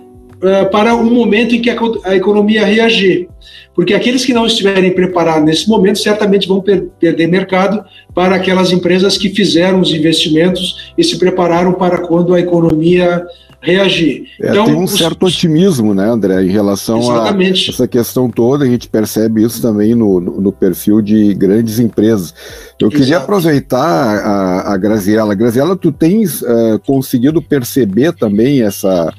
para 0.71 0.95
um 0.95 1.11
momento 1.11 1.55
em 1.55 1.63
que 1.63 1.71
a, 1.71 2.15
economia 2.15 2.65
reagir 2.65 3.29
porque 3.77 3.93
aqueles 3.93 4.25
que 4.25 4.33
não 4.33 4.47
estiverem 4.47 4.95
preparados 4.95 5.45
nesse 5.45 5.69
momento 5.69 5.99
certamente 5.99 6.49
vão 6.49 6.63
per 6.63 6.89
perder 6.99 7.27
mercado 7.27 7.85
para 8.15 8.35
aquelas 8.35 8.73
empresas 8.73 9.19
que 9.19 9.29
fizeram 9.29 9.81
os 9.81 9.93
investimentos 9.93 10.93
e 10.97 11.05
se 11.05 11.19
prepararam 11.19 11.75
para 11.75 11.99
quando 11.99 12.33
a 12.33 12.41
economia 12.41 13.23
reagir. 13.61 14.29
É, 14.41 14.51
então, 14.51 14.65
tem 14.65 14.75
um 14.75 14.85
os... 14.85 14.97
certo 14.97 15.27
otimismo, 15.27 15.93
né, 15.93 16.09
André, 16.09 16.43
em 16.43 16.49
relação 16.49 17.01
Exatamente. 17.01 17.71
a 17.71 17.75
essa 17.75 17.89
questão 17.89 18.31
toda, 18.31 18.65
a 18.65 18.69
gente 18.69 18.89
percebe 18.89 19.43
isso 19.43 19.61
também 19.61 19.95
no, 19.95 20.21
no, 20.21 20.53
perfil 20.53 21.03
de 21.03 21.35
grandes 21.35 21.79
empresas. 21.79 22.33
Eu 22.81 22.89
Exato. 22.89 23.03
queria 23.03 23.19
aproveitar 23.19 23.85
a, 23.85 24.73
a 24.73 24.77
Graziella. 24.79 25.35
Graziella, 25.35 25.77
tu 25.77 25.93
tens 25.93 26.41
uh, 26.43 26.79
conseguido 26.87 27.43
perceber 27.43 28.13
também 28.15 28.63
essa 28.63 29.13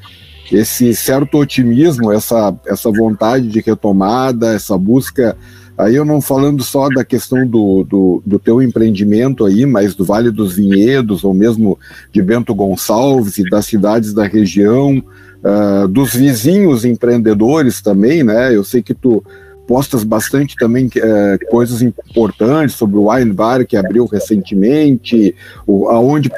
esse 0.52 0.96
certo 0.96 1.38
otimismo, 1.38 2.12
essa, 2.12 2.56
essa 2.66 2.92
vontade 2.92 3.48
de 3.48 3.60
retomada, 3.60 4.54
essa 4.54 4.78
busca. 4.78 5.38
Aí 5.78 5.96
eu 5.96 6.04
não 6.04 6.20
falando 6.20 6.64
só 6.64 6.90
da 6.90 7.06
questão 7.06 7.46
do, 7.46 7.84
do, 7.84 8.24
do 8.26 8.40
teu 8.40 8.62
empreendimento 8.62 9.46
aí, 9.46 9.66
mas 9.66 9.94
do 9.94 10.04
Vale 10.04 10.32
dos 10.32 10.56
Vinhedos, 10.56 11.24
ou 11.24 11.34
mesmo 11.34 11.78
de 12.12 12.22
Bento 12.22 12.56
Gonçalves 12.56 13.38
e 13.38 13.50
das 13.50 13.66
cidades 13.68 14.14
da 14.14 14.26
região, 14.26 14.98
uh, 14.98 15.88
dos 15.88 16.14
vizinhos 16.14 16.84
empreendedores 16.84 17.82
também, 17.82 18.24
né? 18.24 18.56
Eu 18.56 18.64
sei 18.64 18.82
que 18.82 18.96
tu 18.96 19.24
postas 19.68 20.04
bastante 20.04 20.56
também 20.56 20.90
é, 20.96 21.38
coisas 21.52 21.82
importantes 21.82 22.76
sobre 22.76 22.98
o 22.98 23.12
Wine 23.12 23.34
Bar 23.34 23.66
que 23.66 23.76
abriu 23.76 24.06
recentemente, 24.06 25.36
o, 25.68 25.90
aonde, 25.90 26.32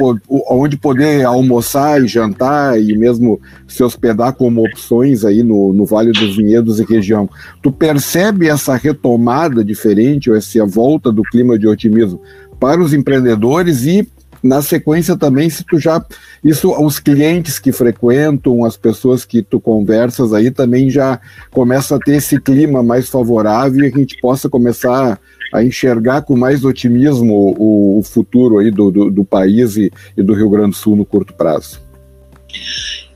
aonde 0.50 0.76
poder 0.76 1.24
almoçar 1.26 2.04
e 2.04 2.08
jantar 2.08 2.82
e 2.82 2.98
mesmo 2.98 3.40
se 3.68 3.84
hospedar 3.84 4.34
como 4.34 4.66
opções 4.66 5.24
aí 5.24 5.44
no, 5.44 5.72
no 5.72 5.86
Vale 5.86 6.12
dos 6.12 6.36
Vinhedos 6.36 6.80
e 6.80 6.84
região. 6.84 7.30
Tu 7.62 7.72
percebe 7.72 8.48
essa 8.48 8.76
retomada 8.76 9.64
diferente 9.64 10.30
ou 10.30 10.36
essa 10.36 10.66
volta 10.66 11.12
do 11.12 11.22
clima 11.22 11.58
de 11.58 11.68
otimismo 11.68 12.20
para 12.60 12.82
os 12.82 12.94
empreendedores 12.94 13.86
e 13.86 14.08
na 14.42 14.62
sequência 14.62 15.18
também, 15.18 15.50
se 15.50 15.64
tu 15.64 15.80
já. 15.80 16.04
Isso, 16.44 16.72
os 16.82 17.00
clientes 17.00 17.60
que 17.60 17.72
frequentam, 17.72 18.64
as 18.64 18.78
pessoas 18.78 19.26
que 19.26 19.42
tu 19.42 19.60
conversas 19.60 20.34
aí 20.34 20.52
também 20.52 20.90
já 20.90 21.20
começa 21.52 21.96
a 21.96 22.00
ter 22.00 22.16
esse 22.16 22.40
clima 22.40 22.82
mais 22.82 23.10
favorável 23.10 23.84
e 23.84 23.88
a 23.88 23.98
gente 23.98 24.20
possa 24.22 24.50
começar 24.50 25.20
a 25.54 25.64
enxergar 25.64 26.22
com 26.22 26.38
mais 26.38 26.64
otimismo 26.64 27.56
o, 27.58 28.00
o 28.00 28.04
futuro 28.04 28.60
aí 28.60 28.72
do, 28.72 28.92
do, 28.92 29.12
do 29.12 29.26
país 29.26 29.78
e, 29.78 29.92
e 30.16 30.24
do 30.24 30.34
Rio 30.34 30.50
Grande 30.50 30.72
do 30.72 30.76
Sul 30.76 30.96
no 30.96 31.06
curto 31.06 31.34
prazo. 31.34 31.82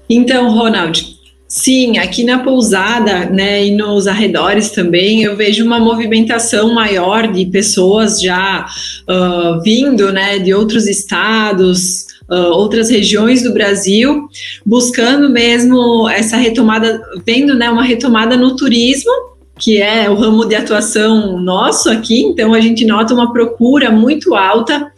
Então, 0.09 0.51
Ronald, 0.51 1.22
Sim, 1.55 1.99
aqui 1.99 2.23
na 2.23 2.39
pousada, 2.39 3.29
né, 3.29 3.63
e 3.67 3.75
nos 3.75 4.07
arredores 4.07 4.71
também, 4.71 5.21
eu 5.21 5.35
vejo 5.35 5.63
uma 5.63 5.79
movimentação 5.79 6.73
maior 6.73 7.31
de 7.31 7.45
pessoas 7.45 8.19
já 8.19 8.65
uh, 9.07 9.61
vindo, 9.61 10.11
né, 10.11 10.39
de 10.39 10.51
outros 10.51 10.87
estados, 10.87 12.07
uh, 12.27 12.49
outras 12.53 12.89
regiões 12.89 13.43
do 13.43 13.53
Brasil, 13.53 14.27
buscando 14.65 15.29
mesmo 15.29 16.09
essa 16.09 16.37
retomada, 16.37 16.99
vendo, 17.23 17.53
né, 17.53 17.69
uma 17.69 17.83
retomada 17.83 18.35
no 18.35 18.55
turismo, 18.55 19.11
que 19.57 19.81
é 19.81 20.09
o 20.09 20.15
ramo 20.15 20.45
de 20.45 20.55
atuação 20.55 21.39
nosso 21.39 21.89
aqui, 21.89 22.21
então 22.21 22.53
a 22.53 22.59
gente 22.59 22.85
nota 22.85 23.13
uma 23.13 23.31
procura 23.31 23.91
muito 23.91 24.35
alta 24.35 24.91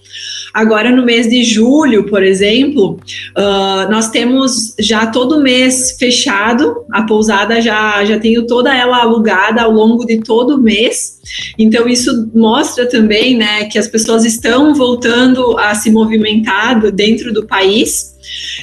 Agora, 0.55 0.89
no 0.89 1.03
mês 1.03 1.29
de 1.29 1.43
julho, 1.43 2.05
por 2.05 2.23
exemplo, 2.23 2.97
uh, 3.37 3.91
nós 3.91 4.09
temos 4.09 4.73
já 4.79 5.05
todo 5.07 5.41
mês 5.41 5.97
fechado, 5.99 6.85
a 6.93 7.03
pousada 7.03 7.59
já, 7.59 8.05
já 8.05 8.17
tenho 8.17 8.47
toda 8.47 8.73
ela 8.73 9.01
alugada 9.01 9.63
ao 9.63 9.71
longo 9.71 10.05
de 10.05 10.21
todo 10.21 10.61
mês. 10.61 11.19
Então, 11.59 11.89
isso 11.89 12.31
mostra 12.33 12.87
também 12.87 13.35
né, 13.35 13.65
que 13.65 13.77
as 13.77 13.89
pessoas 13.89 14.23
estão 14.23 14.73
voltando 14.73 15.57
a 15.59 15.75
se 15.75 15.91
movimentar 15.91 16.89
dentro 16.89 17.33
do 17.33 17.45
país. 17.45 18.14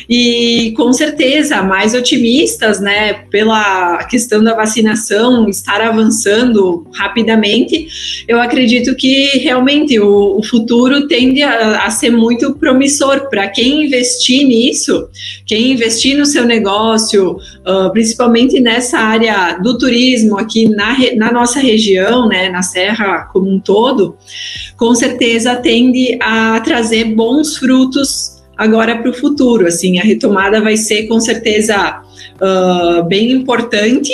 E 0.08 0.72
com 0.76 0.92
certeza, 0.92 1.62
mais 1.62 1.94
otimistas, 1.94 2.80
né, 2.80 3.14
pela 3.30 4.04
questão 4.04 4.42
da 4.42 4.54
vacinação 4.54 5.48
estar 5.48 5.80
avançando 5.80 6.86
rapidamente, 6.92 7.88
eu 8.26 8.40
acredito 8.40 8.94
que 8.94 9.38
realmente 9.38 9.98
o, 9.98 10.38
o 10.38 10.42
futuro 10.42 11.06
tende 11.06 11.42
a, 11.42 11.84
a, 11.84 11.90
ser 11.90 12.10
muito 12.10 12.54
promissor 12.54 13.28
para 13.28 13.48
quem 13.48 13.86
investir 13.86 14.46
nisso, 14.46 15.08
quem 15.46 15.72
investir 15.72 16.16
no 16.16 16.26
seu 16.26 16.44
negócio, 16.44 17.36
uh, 17.66 17.90
principalmente 17.92 18.60
nessa 18.60 18.98
área 18.98 19.58
do 19.58 19.78
turismo 19.78 20.38
aqui 20.38 20.68
na, 20.68 20.96
na 21.16 21.32
nossa 21.32 21.60
região, 21.60 22.28
né, 22.28 22.48
na 22.48 22.62
Serra 22.62 23.28
como 23.32 23.48
um 23.48 23.60
todo, 23.60 24.16
com 24.76 24.94
certeza 24.94 25.56
tende 25.56 26.18
a 26.20 26.60
trazer 26.60 27.04
bons 27.04 27.56
frutos 27.56 28.41
agora 28.62 28.96
para 28.98 29.10
o 29.10 29.14
futuro. 29.14 29.66
Assim, 29.66 29.98
a 29.98 30.02
retomada 30.02 30.60
vai 30.60 30.76
ser 30.76 31.06
com 31.06 31.18
certeza 31.20 32.02
uh, 32.40 33.04
bem 33.04 33.32
importante, 33.32 34.12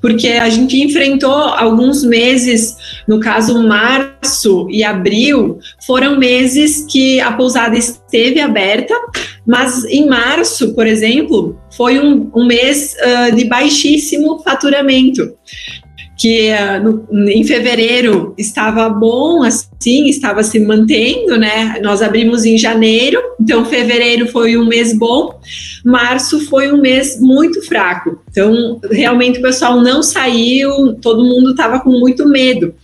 porque 0.00 0.28
a 0.28 0.50
gente 0.50 0.82
enfrentou 0.82 1.32
alguns 1.32 2.04
meses, 2.04 2.76
no 3.08 3.20
caso 3.20 3.66
março 3.66 4.68
e 4.70 4.84
abril, 4.84 5.58
foram 5.86 6.18
meses 6.18 6.86
que 6.90 7.20
a 7.20 7.32
pousada 7.32 7.76
esteve 7.78 8.38
aberta, 8.38 8.94
mas 9.46 9.84
em 9.84 10.06
março, 10.06 10.74
por 10.74 10.86
exemplo, 10.86 11.58
foi 11.74 11.98
um, 11.98 12.30
um 12.34 12.44
mês 12.44 12.94
uh, 13.00 13.34
de 13.34 13.44
baixíssimo 13.46 14.42
faturamento 14.42 15.32
que 16.16 16.50
uh, 16.50 16.82
no, 16.82 17.28
em 17.28 17.44
fevereiro 17.44 18.34
estava 18.38 18.88
bom, 18.88 19.42
assim, 19.42 20.06
estava 20.06 20.42
se 20.42 20.60
mantendo, 20.60 21.36
né? 21.36 21.78
Nós 21.82 22.02
abrimos 22.02 22.44
em 22.44 22.56
janeiro, 22.56 23.20
então 23.40 23.64
fevereiro 23.64 24.28
foi 24.28 24.56
um 24.56 24.66
mês 24.66 24.96
bom, 24.96 25.38
março 25.84 26.40
foi 26.46 26.72
um 26.72 26.80
mês 26.80 27.20
muito 27.20 27.62
fraco. 27.66 28.20
Então, 28.30 28.80
realmente 28.90 29.38
o 29.38 29.42
pessoal 29.42 29.80
não 29.80 30.02
saiu, 30.02 30.94
todo 31.00 31.24
mundo 31.24 31.50
estava 31.50 31.80
com 31.80 31.90
muito 31.90 32.28
medo. 32.28 32.74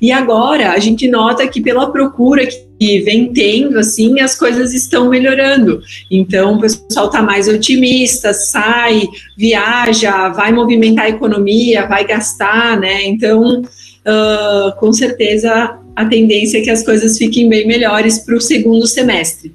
E 0.00 0.10
agora 0.10 0.72
a 0.72 0.78
gente 0.78 1.08
nota 1.08 1.46
que 1.46 1.60
pela 1.60 1.90
procura 1.90 2.46
que 2.46 2.69
e 2.80 3.00
vem 3.00 3.30
tendo, 3.30 3.78
assim, 3.78 4.20
as 4.20 4.34
coisas 4.34 4.72
estão 4.72 5.10
melhorando. 5.10 5.82
Então, 6.10 6.54
o 6.54 6.60
pessoal 6.60 7.06
está 7.06 7.22
mais 7.22 7.46
otimista, 7.46 8.32
sai, 8.32 9.06
viaja, 9.36 10.30
vai 10.30 10.50
movimentar 10.50 11.04
a 11.04 11.10
economia, 11.10 11.86
vai 11.86 12.06
gastar, 12.06 12.80
né? 12.80 13.04
Então, 13.04 13.60
uh, 13.60 14.76
com 14.78 14.90
certeza, 14.94 15.78
a 15.94 16.04
tendência 16.06 16.58
é 16.58 16.62
que 16.62 16.70
as 16.70 16.82
coisas 16.82 17.18
fiquem 17.18 17.50
bem 17.50 17.66
melhores 17.66 18.20
para 18.20 18.34
o 18.34 18.40
segundo 18.40 18.86
semestre. 18.86 19.54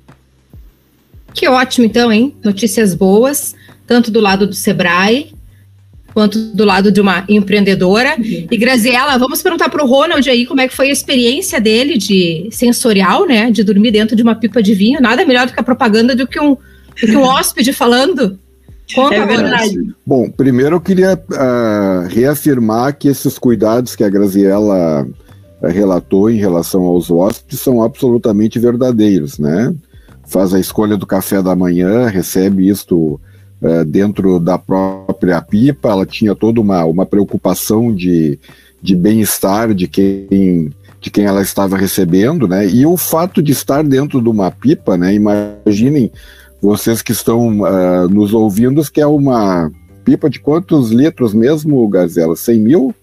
Que 1.34 1.48
ótimo, 1.48 1.88
então, 1.88 2.14
hein? 2.14 2.36
Notícias 2.44 2.94
boas, 2.94 3.56
tanto 3.88 4.12
do 4.12 4.20
lado 4.20 4.46
do 4.46 4.54
Sebrae 4.54 5.35
quanto 6.15 6.39
do 6.39 6.63
lado 6.63 6.93
de 6.93 7.01
uma 7.01 7.25
empreendedora. 7.28 8.15
Uhum. 8.17 8.47
E 8.49 8.58
Graziela, 8.58 9.17
vamos 9.17 9.41
perguntar 9.41 9.67
para 9.67 9.84
o 9.84 9.88
Ronald 9.88 10.28
aí 10.30 10.45
como 10.45 10.62
é 10.62 10.67
que 10.67 10.73
foi 10.73 10.88
a 10.88 10.91
experiência 10.93 11.60
dele 11.60 11.97
de 11.97 12.47
sensorial, 12.51 13.28
né? 13.28 13.51
De 13.51 13.65
dormir 13.65 13.91
dentro 13.91 14.15
de 14.15 14.23
uma 14.23 14.34
pipa 14.34 14.63
de 14.63 14.73
vinho. 14.73 15.01
Nada 15.01 15.25
melhor 15.25 15.45
do 15.45 15.51
que 15.51 15.60
a 15.60 15.63
propaganda 15.63 16.15
do 16.15 16.25
que 16.25 16.39
um, 16.39 16.51
do 16.51 17.06
que 17.06 17.17
um 17.17 17.23
hóspede 17.23 17.73
falando. 17.73 18.39
Conta, 18.93 19.15
é 19.15 19.25
verdade. 19.25 19.93
Bom, 20.06 20.30
primeiro 20.30 20.78
eu 20.78 20.82
queria 20.82 21.15
uh, 21.15 22.08
reafirmar 22.08 22.97
que 22.97 23.10
esses 23.10 23.38
cuidados 23.38 23.93
que 23.93 24.04
a 24.04 24.10
Graziela 24.10 25.04
uh, 25.04 25.67
relatou 25.67 26.30
em 26.30 26.38
relação 26.38 26.84
aos 26.84 27.12
hóspedes 27.12 27.60
são 27.60 27.84
absolutamente 27.84 28.58
verdadeiros, 28.58 29.38
né? 29.38 29.75
Faz 30.25 30.54
a 30.54 30.60
escolha 30.62 30.95
do 30.95 31.06
café 31.06 31.41
da 31.41 31.56
manhã, 31.58 32.08
recebe 32.08 32.69
isto 32.69 33.19
dentro 33.86 34.39
da 34.39 34.58
própria 34.58 35.41
pipa, 35.41 35.89
ela 35.89 36.06
tinha 36.06 36.36
toda 36.36 36.62
uma, 36.62 36.86
uma 36.86 37.06
preocupação 37.06 37.93
de, 37.93 38.39
de 38.82 38.95
bem-estar 38.95 39.73
de 39.73 39.88
quem, 39.88 40.71
de 41.01 41.10
quem 41.10 41.25
ela 41.25 41.41
estava 41.41 41.78
recebendo, 41.78 42.47
né? 42.47 42.67
E 42.67 42.86
o 42.86 42.95
fato 42.97 43.41
de 43.41 43.51
estar 43.51 43.84
dentro 43.84 44.21
de 44.21 44.30
uma 44.30 44.51
pipa, 44.51 44.97
né? 44.97 45.13
Imaginem 45.13 46.12
vocês 46.62 47.01
que 47.01 47.12
estão 47.12 47.60
uh, 47.62 48.08
nos 48.10 48.34
ouvindo 48.34 48.84
que 48.91 49.01
é 49.01 49.08
uma 49.08 49.71
pipa 50.04 50.30
de 50.30 50.39
quantos 50.39 50.91
litros 50.91 51.34
mesmo, 51.34 51.88
Gazela? 51.88 52.36
100 52.36 52.60
mil? 52.60 52.95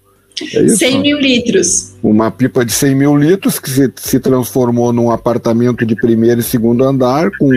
É 0.54 0.68
100 0.68 1.02
mil 1.02 1.18
litros. 1.18 1.92
Uma 2.02 2.30
pipa 2.30 2.64
de 2.64 2.72
100 2.72 2.94
mil 2.94 3.16
litros 3.16 3.58
que 3.58 3.70
se, 3.70 3.92
se 3.96 4.18
transformou 4.18 4.92
num 4.92 5.10
apartamento 5.10 5.84
de 5.84 5.94
primeiro 5.94 6.40
e 6.40 6.44
segundo 6.44 6.84
andar 6.84 7.30
com 7.38 7.52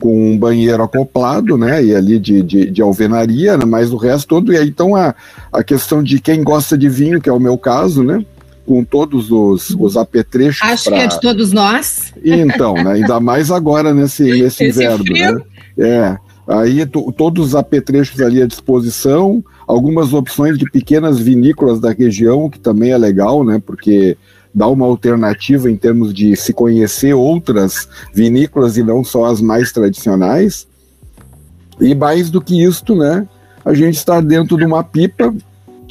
com 0.00 0.32
um 0.32 0.38
banheiro 0.38 0.82
acoplado, 0.82 1.56
né, 1.56 1.82
e 1.84 1.94
ali 1.94 2.18
de, 2.18 2.42
de, 2.42 2.70
de 2.70 2.82
alvenaria, 2.82 3.56
né, 3.56 3.64
mas 3.64 3.92
o 3.92 3.96
resto 3.96 4.28
todo, 4.28 4.52
e 4.52 4.56
aí 4.56 4.68
então 4.68 4.94
a, 4.96 5.14
a 5.52 5.62
questão 5.62 6.02
de 6.02 6.20
quem 6.20 6.42
gosta 6.42 6.76
de 6.76 6.88
vinho, 6.88 7.20
que 7.20 7.28
é 7.28 7.32
o 7.32 7.40
meu 7.40 7.56
caso, 7.56 8.02
né, 8.02 8.24
com 8.66 8.82
todos 8.82 9.30
os, 9.30 9.70
os 9.70 9.96
apetrechos. 9.96 10.62
Acho 10.62 10.84
pra... 10.84 10.98
que 10.98 11.02
é 11.04 11.06
de 11.06 11.20
todos 11.20 11.52
nós. 11.52 12.12
Então, 12.24 12.74
né, 12.74 12.92
ainda 12.92 13.20
mais 13.20 13.50
agora 13.50 13.94
nesse, 13.94 14.24
nesse 14.42 14.66
inverno, 14.66 15.04
né, 15.04 15.42
é, 15.78 16.18
aí 16.48 16.84
todos 17.16 17.48
os 17.48 17.54
apetrechos 17.54 18.20
ali 18.20 18.42
à 18.42 18.46
disposição, 18.46 19.44
algumas 19.66 20.12
opções 20.12 20.58
de 20.58 20.64
pequenas 20.70 21.18
vinícolas 21.18 21.80
da 21.80 21.92
região, 21.92 22.50
que 22.50 22.58
também 22.58 22.90
é 22.90 22.98
legal, 22.98 23.44
né, 23.44 23.62
porque 23.64 24.16
dar 24.54 24.68
uma 24.68 24.86
alternativa 24.86 25.70
em 25.70 25.76
termos 25.76 26.14
de 26.14 26.36
se 26.36 26.52
conhecer 26.52 27.12
outras 27.12 27.88
vinícolas 28.12 28.76
e 28.76 28.82
não 28.82 29.02
só 29.02 29.24
as 29.24 29.40
mais 29.40 29.72
tradicionais. 29.72 30.66
E 31.80 31.94
mais 31.94 32.30
do 32.30 32.40
que 32.40 32.62
isto, 32.62 32.94
né, 32.94 33.26
a 33.64 33.74
gente 33.74 33.96
está 33.96 34.20
dentro 34.20 34.56
de 34.56 34.64
uma 34.64 34.84
pipa 34.84 35.34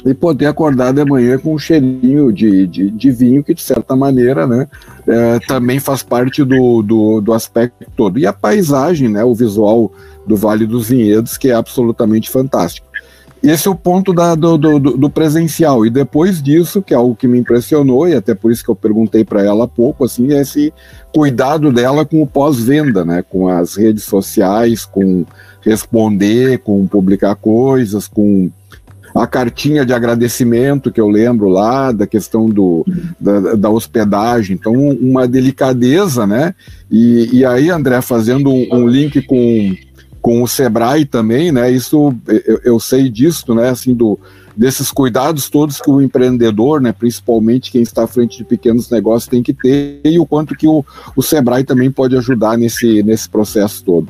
e 0.04 0.12
poder 0.12 0.46
acordar 0.46 0.92
de 0.92 1.04
manhã 1.04 1.38
com 1.38 1.54
um 1.54 1.58
cheirinho 1.58 2.32
de, 2.32 2.66
de, 2.66 2.90
de 2.90 3.10
vinho 3.10 3.42
que, 3.42 3.54
de 3.54 3.62
certa 3.62 3.96
maneira, 3.96 4.46
né, 4.46 4.68
é, 5.06 5.38
também 5.40 5.80
faz 5.80 6.02
parte 6.02 6.44
do, 6.44 6.82
do, 6.82 7.20
do, 7.20 7.32
aspecto 7.32 7.86
todo. 7.96 8.18
E 8.18 8.26
a 8.26 8.32
paisagem, 8.32 9.08
né, 9.08 9.24
o 9.24 9.34
visual 9.34 9.92
do 10.26 10.36
Vale 10.36 10.66
dos 10.66 10.88
Vinhedos, 10.88 11.36
que 11.36 11.50
é 11.50 11.54
absolutamente 11.54 12.30
fantástico. 12.30 12.83
Esse 13.44 13.68
é 13.68 13.70
o 13.70 13.74
ponto 13.74 14.14
da, 14.14 14.34
do, 14.34 14.56
do, 14.56 14.78
do, 14.78 15.10
presencial. 15.10 15.84
E 15.84 15.90
depois 15.90 16.42
disso, 16.42 16.80
que 16.80 16.94
é 16.94 16.96
algo 16.96 17.14
que 17.14 17.28
me 17.28 17.38
impressionou, 17.38 18.08
e 18.08 18.14
até 18.14 18.34
por 18.34 18.50
isso 18.50 18.64
que 18.64 18.70
eu 18.70 18.74
perguntei 18.74 19.22
para 19.22 19.44
ela 19.44 19.64
há 19.64 19.68
pouco, 19.68 20.02
assim, 20.02 20.32
é 20.32 20.40
esse 20.40 20.72
cuidado 21.12 21.70
dela 21.70 22.06
com 22.06 22.22
o 22.22 22.26
pós-venda, 22.26 23.04
né? 23.04 23.22
Com 23.22 23.46
as 23.46 23.76
redes 23.76 24.04
sociais, 24.04 24.86
com 24.86 25.26
responder, 25.60 26.58
com 26.60 26.86
publicar 26.86 27.34
coisas, 27.34 28.08
com 28.08 28.50
a 29.14 29.26
cartinha 29.26 29.86
de 29.86 29.92
agradecimento 29.92 30.90
que 30.90 31.00
eu 31.00 31.08
lembro 31.08 31.48
lá, 31.48 31.92
da 31.92 32.06
questão 32.06 32.48
do, 32.48 32.84
da, 33.20 33.54
da 33.54 33.70
hospedagem, 33.70 34.56
então 34.56 34.72
uma 34.72 35.28
delicadeza, 35.28 36.26
né? 36.26 36.54
E, 36.90 37.38
e 37.38 37.44
aí, 37.44 37.70
André, 37.70 38.00
fazendo 38.00 38.50
um, 38.50 38.66
um, 38.72 38.88
link 38.88 39.22
com, 39.22 39.74
com 40.24 40.42
o 40.42 40.48
Sebrae 40.48 41.04
também, 41.04 41.52
né? 41.52 41.70
Isso 41.70 42.14
eu, 42.26 42.60
eu 42.64 42.80
sei 42.80 43.10
disso, 43.10 43.54
né? 43.54 43.68
Assim, 43.68 43.92
do, 43.92 44.18
desses 44.56 44.90
cuidados 44.90 45.50
todos 45.50 45.82
que 45.82 45.90
o 45.90 46.00
empreendedor, 46.00 46.80
né, 46.80 46.94
principalmente 46.98 47.70
quem 47.70 47.82
está 47.82 48.04
à 48.04 48.06
frente 48.06 48.38
de 48.38 48.44
pequenos 48.44 48.88
negócios, 48.88 49.28
tem 49.28 49.42
que 49.42 49.52
ter 49.52 50.00
e 50.02 50.18
o 50.18 50.24
quanto 50.24 50.56
que 50.56 50.66
o, 50.66 50.82
o 51.14 51.22
Sebrae 51.22 51.62
também 51.62 51.90
pode 51.90 52.16
ajudar 52.16 52.56
nesse, 52.56 53.02
nesse 53.02 53.28
processo 53.28 53.84
todo. 53.84 54.08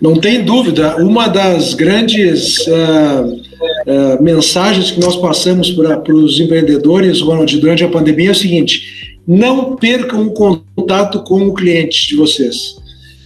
Não 0.00 0.18
tem 0.18 0.44
dúvida, 0.44 0.96
uma 0.96 1.28
das 1.28 1.74
grandes 1.74 2.66
uh, 2.66 4.18
uh, 4.18 4.20
mensagens 4.20 4.90
que 4.90 4.98
nós 4.98 5.14
passamos 5.14 5.70
para 5.70 6.12
os 6.12 6.40
empreendedores, 6.40 7.20
Ronald, 7.20 7.56
durante 7.60 7.84
a 7.84 7.88
pandemia 7.88 8.30
é 8.30 8.32
o 8.32 8.34
seguinte: 8.34 9.16
não 9.24 9.76
percam 9.76 10.26
o 10.26 10.32
contato 10.32 11.22
com 11.22 11.46
o 11.46 11.54
cliente 11.54 12.08
de 12.08 12.16
vocês. 12.16 12.82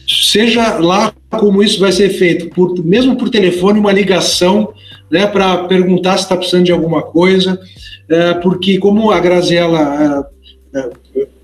Seja 0.08 0.78
lá 0.78 1.12
como 1.30 1.62
isso 1.62 1.78
vai 1.78 1.92
ser 1.92 2.08
feito, 2.10 2.48
por, 2.50 2.82
mesmo 2.84 3.16
por 3.16 3.28
telefone, 3.28 3.78
uma 3.78 3.92
ligação 3.92 4.72
né, 5.10 5.26
para 5.26 5.64
perguntar 5.64 6.16
se 6.16 6.24
está 6.24 6.36
precisando 6.36 6.64
de 6.64 6.72
alguma 6.72 7.02
coisa, 7.02 7.54
uh, 7.54 8.40
porque 8.40 8.78
como 8.78 9.10
a 9.10 9.20
Graziella 9.20 10.26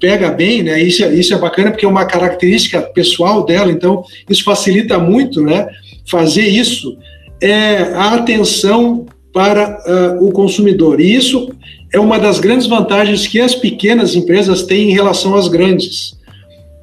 pega 0.00 0.30
bem, 0.30 0.62
né? 0.62 0.82
Isso, 0.82 1.04
é, 1.04 1.14
isso 1.14 1.34
é 1.34 1.38
bacana 1.38 1.70
porque 1.70 1.86
é 1.86 1.88
uma 1.88 2.04
característica 2.04 2.80
pessoal 2.82 3.44
dela, 3.44 3.70
então 3.70 4.04
isso 4.28 4.44
facilita 4.44 4.98
muito, 4.98 5.42
né? 5.42 5.66
Fazer 6.06 6.46
isso 6.46 6.96
é 7.40 7.76
a 7.94 8.14
atenção 8.14 9.06
para 9.32 9.78
uh, 10.20 10.24
o 10.24 10.30
consumidor. 10.30 11.00
E 11.00 11.14
isso 11.14 11.50
é 11.92 11.98
uma 11.98 12.18
das 12.18 12.38
grandes 12.38 12.66
vantagens 12.66 13.26
que 13.26 13.40
as 13.40 13.54
pequenas 13.54 14.14
empresas 14.14 14.62
têm 14.62 14.90
em 14.90 14.94
relação 14.94 15.34
às 15.34 15.48
grandes, 15.48 16.13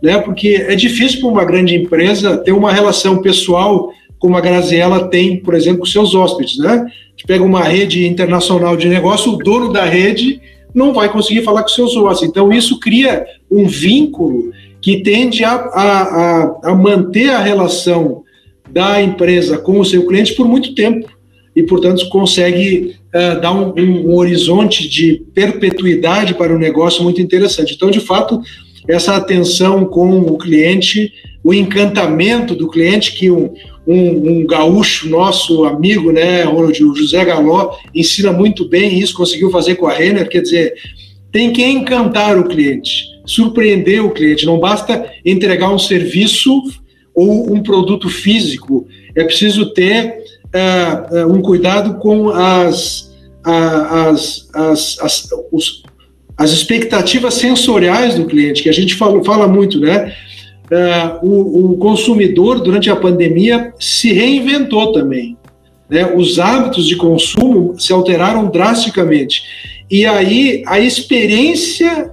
né? 0.02 0.18
Porque 0.20 0.66
é 0.68 0.76
difícil 0.76 1.20
para 1.20 1.30
uma 1.30 1.46
grande 1.46 1.76
empresa 1.76 2.38
ter 2.38 2.52
uma 2.52 2.72
relação 2.72 3.22
pessoal 3.22 3.92
como 4.18 4.38
a 4.38 4.42
Graziella 4.42 5.08
tem, 5.08 5.38
por 5.38 5.56
exemplo, 5.56 5.80
com 5.80 5.86
seus 5.86 6.14
hóspedes, 6.14 6.58
né? 6.60 6.86
Gente 7.12 7.26
pega 7.26 7.44
uma 7.44 7.64
rede 7.64 8.08
internacional 8.08 8.78
de 8.78 8.88
negócio, 8.88 9.34
o 9.34 9.38
dono 9.38 9.74
da 9.74 9.84
rede 9.84 10.40
não 10.74 10.94
vai 10.94 11.12
conseguir 11.12 11.44
falar 11.44 11.64
com 11.64 11.70
seus 11.70 11.96
ossos. 11.96 12.28
Então, 12.28 12.52
isso 12.52 12.80
cria 12.80 13.26
um 13.50 13.68
vínculo 13.68 14.52
que 14.82 15.02
tende 15.02 15.44
a, 15.44 15.54
a, 15.54 16.60
a, 16.64 16.76
manter 16.76 17.30
a 17.30 17.40
relação 17.40 18.24
da 18.72 19.02
empresa 19.02 19.58
com 19.58 19.80
o 19.80 19.86
seu 19.86 20.08
cliente 20.08 20.34
por 20.34 20.48
muito 20.48 20.74
tempo 20.74 21.10
e, 21.56 21.64
portanto, 21.64 22.08
consegue 22.10 22.96
uh, 23.14 23.42
dar 23.42 23.52
um, 23.52 23.74
um, 23.78 24.16
horizonte 24.16 24.88
de 24.88 25.24
perpetuidade 25.34 26.34
para 26.34 26.56
o 26.56 26.60
negócio 26.60 27.04
muito 27.04 27.22
interessante. 27.22 27.74
Então, 27.76 27.92
de 27.92 28.00
fato, 28.00 28.42
essa 28.88 29.16
atenção 29.16 29.86
com 29.86 30.20
o 30.20 30.38
cliente, 30.38 31.14
o 31.44 31.54
encantamento 31.54 32.56
do 32.56 32.70
cliente, 32.70 33.14
que 33.14 33.32
um, 33.32 33.54
um, 33.88 34.30
um, 34.30 34.46
gaúcho 34.46 35.10
nosso 35.10 35.66
amigo, 35.66 36.12
né, 36.12 36.48
o 36.48 36.74
José 36.74 37.24
Galó, 37.26 37.78
ensina 37.94 38.32
muito 38.32 38.68
bem 38.68 39.00
isso, 39.00 39.16
conseguiu 39.16 39.50
fazer 39.50 39.76
com 39.76 39.88
a 39.88 39.94
Renner, 39.94 40.30
quer 40.30 40.42
dizer, 40.42 40.74
tem 41.32 41.52
que 41.52 41.64
encantar 41.64 42.38
o 42.38 42.48
cliente, 42.48 43.06
surpreender 43.26 44.04
o 44.04 44.12
cliente, 44.12 44.46
não 44.46 44.60
basta 44.60 45.12
entregar 45.26 45.74
um 45.74 45.80
serviço 45.80 46.62
ou 47.14 47.54
um 47.54 47.64
produto 47.64 48.10
físico, 48.10 48.88
é 49.16 49.24
preciso 49.24 49.74
ter 49.74 50.18
uh, 51.16 51.28
um 51.28 51.42
cuidado 51.42 52.00
com 52.00 52.30
as, 52.30 53.12
as, 53.44 54.50
as, 54.54 55.00
as, 55.00 55.30
os, 55.52 55.84
as 56.42 56.52
expectativas 56.52 57.36
sensoriais 57.36 58.16
do 58.16 58.26
cliente, 58.26 58.64
que 58.64 58.70
a 58.70 58.74
gente 58.74 58.96
fala, 58.96 59.24
fala 59.24 59.48
muito, 59.48 59.80
né? 59.80 60.14
uh, 60.72 61.26
o, 61.26 61.74
o, 61.74 61.78
consumidor, 61.78 62.62
durante 62.62 62.90
a 62.90 62.96
pandemia, 62.96 63.74
se 63.80 64.14
reinventou 64.14 64.94
também. 64.94 65.38
Né? 65.90 66.06
Os 66.16 66.40
hábitos 66.40 66.88
de 66.88 66.96
consumo 66.96 67.76
se 67.78 67.92
alteraram 67.92 68.50
drasticamente. 68.50 69.44
E 69.90 70.06
aí, 70.06 70.64
a 70.66 70.80
experiência 70.80 72.12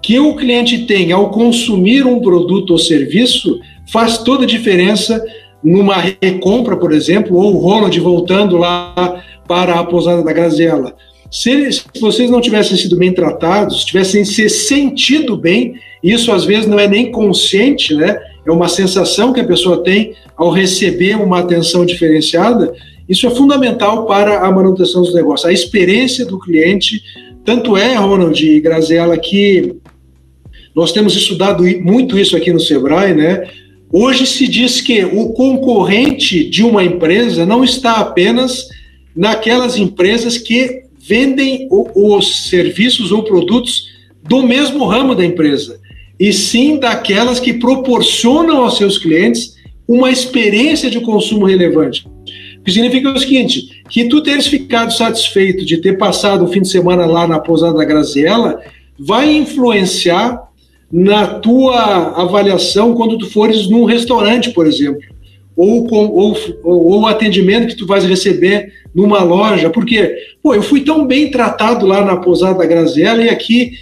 que 0.00 0.18
o 0.18 0.34
cliente 0.34 0.86
tem 0.86 1.12
ao 1.12 1.30
consumir 1.30 2.04
um 2.06 2.20
produto 2.20 2.70
ou 2.70 2.78
serviço 2.78 3.60
faz 3.86 4.18
toda 4.18 4.44
a 4.44 4.46
diferença 4.46 5.22
numa 5.62 5.96
recompra, 6.20 6.76
por 6.76 6.92
exemplo, 6.92 7.36
ou 7.36 7.54
o 7.54 7.58
Ronald 7.58 7.96
voltando 8.00 8.56
lá 8.56 9.22
para 9.46 9.78
a 9.78 9.84
pousada 9.84 10.24
da 10.24 10.32
Graziella. 10.32 10.96
Se, 11.32 11.72
se 11.72 11.82
vocês 11.98 12.30
não 12.30 12.42
tivessem 12.42 12.76
sido 12.76 12.94
bem 12.94 13.10
tratados, 13.10 13.86
tivessem 13.86 14.22
se 14.22 14.50
sentido 14.50 15.34
bem, 15.34 15.76
isso 16.02 16.30
às 16.30 16.44
vezes 16.44 16.66
não 16.66 16.78
é 16.78 16.86
nem 16.86 17.10
consciente, 17.10 17.94
né? 17.94 18.20
É 18.44 18.52
uma 18.52 18.68
sensação 18.68 19.32
que 19.32 19.40
a 19.40 19.46
pessoa 19.46 19.82
tem 19.82 20.14
ao 20.36 20.50
receber 20.50 21.14
uma 21.16 21.38
atenção 21.38 21.86
diferenciada. 21.86 22.74
Isso 23.08 23.26
é 23.26 23.30
fundamental 23.30 24.04
para 24.04 24.46
a 24.46 24.52
manutenção 24.52 25.00
dos 25.00 25.14
negócios. 25.14 25.48
A 25.48 25.52
experiência 25.52 26.26
do 26.26 26.38
cliente, 26.38 27.02
tanto 27.46 27.78
é, 27.78 27.94
Ronald 27.94 28.38
e 28.44 28.60
Graziella, 28.60 29.16
que 29.16 29.76
nós 30.74 30.92
temos 30.92 31.16
estudado 31.16 31.64
muito 31.80 32.18
isso 32.18 32.36
aqui 32.36 32.52
no 32.52 32.60
Sebrae, 32.60 33.14
né? 33.14 33.48
Hoje 33.90 34.26
se 34.26 34.46
diz 34.46 34.82
que 34.82 35.02
o 35.02 35.30
concorrente 35.30 36.48
de 36.48 36.62
uma 36.62 36.84
empresa 36.84 37.46
não 37.46 37.64
está 37.64 38.00
apenas 38.00 38.68
naquelas 39.16 39.78
empresas 39.78 40.36
que 40.36 40.82
vendem 41.06 41.68
os 41.70 42.48
serviços 42.48 43.10
ou 43.10 43.24
produtos 43.24 43.88
do 44.22 44.42
mesmo 44.42 44.84
ramo 44.86 45.14
da 45.14 45.24
empresa 45.24 45.80
e 46.18 46.32
sim 46.32 46.78
daquelas 46.78 47.40
que 47.40 47.54
proporcionam 47.54 48.58
aos 48.58 48.76
seus 48.76 48.98
clientes 48.98 49.56
uma 49.88 50.10
experiência 50.10 50.88
de 50.88 51.00
consumo 51.00 51.46
relevante. 51.46 52.06
O 52.60 52.64
que 52.64 52.70
significa 52.70 53.10
o 53.10 53.18
seguinte, 53.18 53.82
que 53.88 54.04
tu 54.04 54.22
teres 54.22 54.46
ficado 54.46 54.92
satisfeito 54.92 55.64
de 55.64 55.78
ter 55.78 55.98
passado 55.98 56.44
o 56.44 56.48
fim 56.48 56.62
de 56.62 56.68
semana 56.68 57.04
lá 57.04 57.26
na 57.26 57.40
pousada 57.40 57.76
da 57.76 57.84
Graziella 57.84 58.60
vai 58.96 59.34
influenciar 59.34 60.40
na 60.90 61.26
tua 61.26 62.20
avaliação 62.22 62.94
quando 62.94 63.18
tu 63.18 63.28
fores 63.28 63.68
num 63.68 63.84
restaurante, 63.84 64.50
por 64.50 64.66
exemplo, 64.66 65.02
ou, 65.56 65.86
com, 65.88 66.06
ou, 66.06 66.36
ou 66.62 67.00
o 67.00 67.06
atendimento 67.06 67.66
que 67.66 67.76
tu 67.76 67.86
vais 67.86 68.04
receber 68.04 68.72
numa 68.94 69.22
loja, 69.22 69.70
porque, 69.70 70.14
pô, 70.42 70.54
eu 70.54 70.62
fui 70.62 70.82
tão 70.82 71.06
bem 71.06 71.30
tratado 71.30 71.86
lá 71.86 72.04
na 72.04 72.16
pousada 72.16 72.58
da 72.58 72.66
Graziella 72.66 73.22
e 73.22 73.30
aqui 73.30 73.72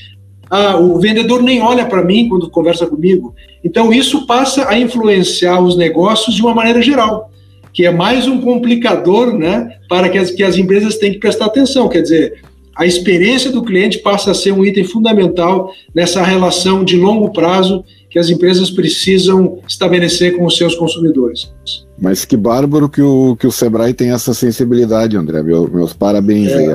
ah, 0.49 0.77
o 0.77 0.99
vendedor 0.99 1.43
nem 1.43 1.61
olha 1.61 1.87
para 1.87 2.05
mim 2.05 2.29
quando 2.29 2.51
conversa 2.51 2.87
comigo. 2.87 3.35
Então, 3.65 3.93
isso 3.93 4.27
passa 4.27 4.69
a 4.69 4.79
influenciar 4.79 5.61
os 5.61 5.77
negócios 5.77 6.35
de 6.35 6.43
uma 6.43 6.55
maneira 6.55 6.83
geral, 6.83 7.31
que 7.73 7.87
é 7.87 7.91
mais 7.91 8.27
um 8.27 8.41
complicador 8.41 9.37
né, 9.37 9.77
para 9.89 10.09
que 10.09 10.19
as, 10.19 10.31
que 10.31 10.43
as 10.43 10.57
empresas 10.57 10.97
têm 10.97 11.13
que 11.13 11.19
prestar 11.19 11.47
atenção. 11.47 11.89
Quer 11.89 12.03
dizer, 12.03 12.43
a 12.77 12.87
experiência 12.87 13.51
do 13.51 13.63
cliente 13.63 13.99
passa 13.99 14.31
a 14.31 14.35
ser 14.35 14.53
um 14.53 14.65
item 14.65 14.85
fundamental 14.85 15.73
nessa 15.95 16.23
relação 16.23 16.85
de 16.85 16.97
longo 16.97 17.33
prazo 17.33 17.85
que 18.11 18.19
as 18.19 18.29
empresas 18.29 18.71
precisam 18.71 19.61
estabelecer 19.67 20.37
com 20.37 20.45
os 20.45 20.57
seus 20.57 20.75
consumidores. 20.75 21.53
Mas 21.97 22.25
que 22.25 22.37
bárbaro 22.37 22.89
que 22.89 23.01
o, 23.01 23.37
que 23.37 23.47
o 23.47 23.53
Sebrae 23.53 23.95
tem 23.95 24.11
essa 24.11 24.35
sensibilidade, 24.35 25.17
André. 25.17 25.43
Meu, 25.43 25.71
meus 25.71 25.93
parabéns. 25.93 26.51
É. 26.51 26.73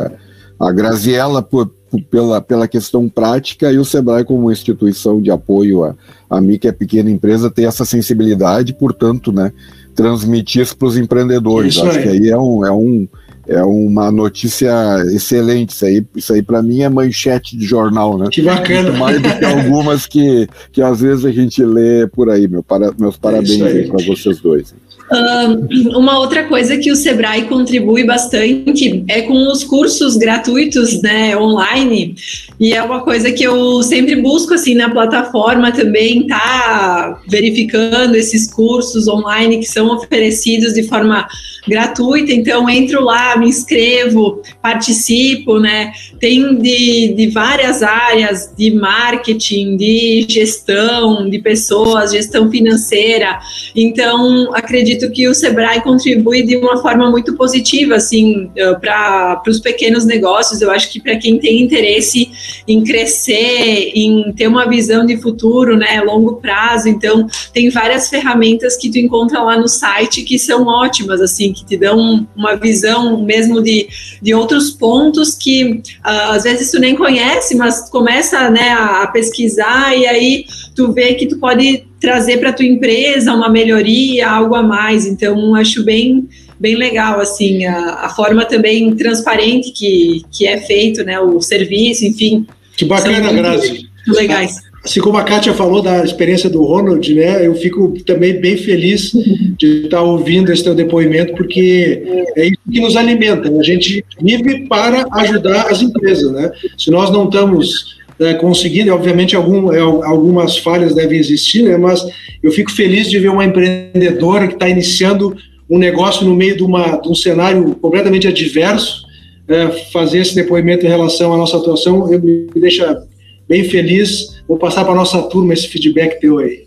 A, 0.60 0.69
a 0.69 0.71
Graziella, 0.71 1.41
por, 1.41 1.69
pela, 2.10 2.41
pela 2.41 2.67
questão 2.67 3.10
prática 3.10 3.71
e 3.71 3.78
o 3.78 3.84
Sebrae 3.84 4.24
como 4.24 4.52
instituição 4.52 5.21
de 5.21 5.30
apoio 5.30 5.84
a, 5.84 5.95
a 6.30 6.41
que 6.58 6.67
é 6.67 6.71
pequena 6.71 7.12
empresa, 7.12 7.52
tem 7.52 7.65
essa 7.65 7.84
sensibilidade, 7.84 8.74
portanto, 8.74 9.32
né, 9.32 9.52
transmitir 9.93 10.62
isso 10.62 10.78
para 10.78 10.88
os 10.88 10.98
empreendedores. 10.98 11.76
Isso 11.76 11.86
Acho 11.86 11.98
aí. 11.98 12.04
que 12.04 12.10
aí 12.10 12.30
é 12.30 12.38
um, 12.38 12.65
é, 12.65 12.71
um, 12.71 13.08
é 13.47 13.63
uma 13.63 14.12
notícia 14.12 14.71
excelente. 15.13 15.69
Isso 15.69 15.86
aí, 15.86 16.05
isso 16.15 16.34
aí 16.34 16.41
para 16.41 16.62
mim 16.62 16.81
é 16.81 16.89
manchete 16.89 17.58
de 17.58 17.65
jornal, 17.65 18.17
né? 18.17 18.27
Que 18.31 18.41
bacana. 18.41 18.89
Muito 18.89 18.99
mais 18.99 19.21
do 19.21 19.38
que 19.38 19.45
algumas 19.45 20.05
que, 20.05 20.47
que 20.71 20.81
às 20.81 21.01
vezes 21.01 21.25
a 21.25 21.31
gente 21.31 21.63
lê 21.63 22.08
por 22.08 22.29
aí. 22.29 22.47
Meu, 22.47 22.63
para, 22.63 22.91
meus 22.97 23.17
parabéns 23.17 23.62
é 23.62 23.84
para 23.84 24.03
vocês 24.05 24.39
dois. 24.39 24.73
Uma 25.12 26.18
outra 26.18 26.46
coisa 26.46 26.78
que 26.78 26.91
o 26.91 26.96
Sebrae 26.96 27.44
contribui 27.44 28.04
bastante 28.04 29.04
é 29.08 29.22
com 29.22 29.52
os 29.52 29.63
cursos 29.63 30.18
gratuitos, 30.18 31.02
né, 31.02 31.38
online, 31.38 32.15
e 32.60 32.74
é 32.74 32.82
uma 32.82 33.02
coisa 33.02 33.32
que 33.32 33.44
eu 33.44 33.84
sempre 33.84 34.15
busco, 34.15 34.56
assim, 34.56 34.74
na 34.74 34.89
plataforma 34.89 35.72
também, 35.72 36.26
tá 36.26 37.22
verificando 37.28 38.15
esses 38.15 38.52
cursos 38.52 39.08
online 39.08 39.60
que 39.60 39.65
são 39.65 39.94
oferecidos 39.94 40.74
de 40.74 40.84
forma 40.84 41.28
gratuita, 41.68 42.32
então 42.32 42.70
entro 42.70 43.04
lá, 43.04 43.38
me 43.38 43.48
inscrevo, 43.48 44.41
participo, 44.62 45.60
né, 45.60 45.91
tem 46.20 46.56
de, 46.56 47.13
de 47.15 47.28
várias 47.28 47.84
áreas, 47.84 48.54
de 48.58 48.72
marketing, 48.72 49.78
de 49.78 50.26
gestão, 50.28 51.30
de 51.30 51.39
pessoas, 51.39 52.12
gestão 52.12 52.50
financeira, 52.50 53.39
então 53.76 54.50
acredito 54.56 54.94
acredito 54.95 55.12
que 55.12 55.27
o 55.27 55.36
Sebrae 55.36 55.81
contribui 55.81 56.43
de 56.43 56.58
uma 56.58 56.81
forma 56.81 57.10
muito 57.10 57.36
positiva, 57.36 57.95
assim, 57.95 58.49
eh, 58.55 58.73
para 58.75 59.41
os 59.47 59.60
pequenos 59.60 60.05
negócios. 60.05 60.62
Eu 60.62 60.71
acho 60.71 60.91
que 60.91 60.99
para 60.99 61.17
quem 61.17 61.38
tem 61.38 61.62
interesse 61.62 62.31
em 62.67 62.84
crescer, 62.84 63.91
em 63.93 64.31
ter 64.34 64.47
uma 64.47 64.67
visão 64.67 65.05
de 65.05 65.17
futuro, 65.17 65.77
né, 65.77 66.01
longo 66.01 66.38
prazo, 66.38 66.88
então 66.88 67.27
tem 67.53 67.69
várias 67.69 68.10
ferramentas 68.10 68.75
que 68.75 68.89
tu 68.89 68.97
encontra 68.97 69.41
lá 69.41 69.58
no 69.58 69.67
site 69.67 70.23
que 70.23 70.39
são 70.39 70.65
ótimas, 70.65 71.21
assim, 71.21 71.51
que 71.51 71.65
te 71.65 71.77
dão 71.77 72.27
uma 72.36 72.55
visão 72.55 73.23
mesmo 73.23 73.62
de, 73.62 73.88
de 74.21 74.34
outros 74.34 74.71
pontos 74.71 75.36
que 75.36 75.81
uh, 76.05 76.31
às 76.31 76.43
vezes 76.43 76.71
tu 76.71 76.79
nem 76.79 76.95
conhece, 76.95 77.55
mas 77.55 77.89
começa, 77.89 78.49
né, 78.49 78.71
a 78.71 79.08
pesquisar 79.08 79.95
e 79.97 80.05
aí 80.05 80.45
tu 80.75 80.91
vê 80.91 81.13
que 81.13 81.27
tu 81.27 81.38
pode 81.38 81.86
trazer 81.99 82.38
para 82.38 82.53
tua 82.53 82.65
empresa 82.65 83.34
uma 83.34 83.49
melhoria, 83.49 84.29
algo 84.29 84.55
a 84.55 84.63
mais. 84.63 85.05
Então, 85.05 85.55
acho 85.55 85.84
bem 85.84 86.27
bem 86.60 86.75
legal 86.75 87.19
assim 87.19 87.65
a, 87.65 88.05
a, 88.05 88.10
forma 88.10 88.45
também 88.45 88.95
transparente 88.95 89.71
que, 89.71 90.21
que 90.31 90.47
é 90.47 90.58
feito, 90.58 91.03
né, 91.03 91.19
o 91.19 91.41
serviço, 91.41 92.05
enfim. 92.05 92.45
Que 92.77 92.86
bacana, 92.86 93.31
Grazi. 93.31 93.89
Legais. 94.08 94.55
Assim 94.84 95.01
como 95.01 95.17
a 95.17 95.23
Kátia 95.23 95.51
falou 95.53 95.81
da 95.81 96.03
experiência 96.03 96.47
do 96.47 96.63
Ronald, 96.63 97.12
né, 97.13 97.45
eu 97.45 97.55
fico 97.55 97.91
também 98.05 98.39
bem 98.39 98.55
feliz 98.55 99.12
de 99.58 99.86
estar 99.86 100.03
ouvindo 100.03 100.51
esse 100.51 100.63
teu 100.63 100.75
depoimento, 100.75 101.34
porque 101.34 102.03
é 102.36 102.45
isso 102.45 102.58
que 102.71 102.79
nos 102.79 102.95
alimenta. 102.95 103.49
A 103.49 103.63
gente 103.63 104.05
vive 104.21 104.67
para 104.67 105.08
ajudar 105.12 105.71
as 105.71 105.81
empresas, 105.81 106.31
né? 106.31 106.51
Se 106.77 106.91
nós 106.91 107.10
não 107.10 107.25
estamos 107.25 107.95
é, 108.19 108.34
conseguindo, 108.36 108.93
obviamente 108.93 109.36
algum, 109.36 109.71
é, 109.73 109.80
algumas 109.80 110.58
falhas 110.58 110.95
devem 110.95 111.19
existir, 111.19 111.63
né, 111.63 111.78
mas 111.78 112.06
eu 112.41 112.51
fico 112.51 112.71
feliz 112.71 113.10
de 113.10 113.19
ver 113.19 113.30
uma 113.30 113.45
empreendedora 113.45 114.47
que 114.47 114.54
está 114.54 114.69
iniciando 114.69 115.36
um 115.69 115.78
negócio 115.78 116.25
no 116.25 116.36
meio 116.36 116.56
de, 116.56 116.63
uma, 116.63 116.97
de 116.97 117.10
um 117.10 117.15
cenário 117.15 117.75
completamente 117.82 118.28
adverso, 118.28 119.06
é, 119.47 119.67
fazer 119.91 120.19
esse 120.19 120.36
depoimento 120.36 120.86
em 120.86 120.89
relação 120.89 121.34
à 121.34 121.38
nossa 121.38 121.58
atuação, 121.58 122.12
eu 122.12 122.21
me 122.21 122.47
deixa 122.56 123.04
bem 123.47 123.63
feliz. 123.63 124.41
Vou 124.47 124.58
passar 124.58 124.84
para 124.84 124.93
a 124.93 124.97
nossa 124.97 125.21
turma 125.23 125.54
esse 125.54 125.67
feedback 125.67 126.19
teu 126.19 126.39
aí. 126.39 126.65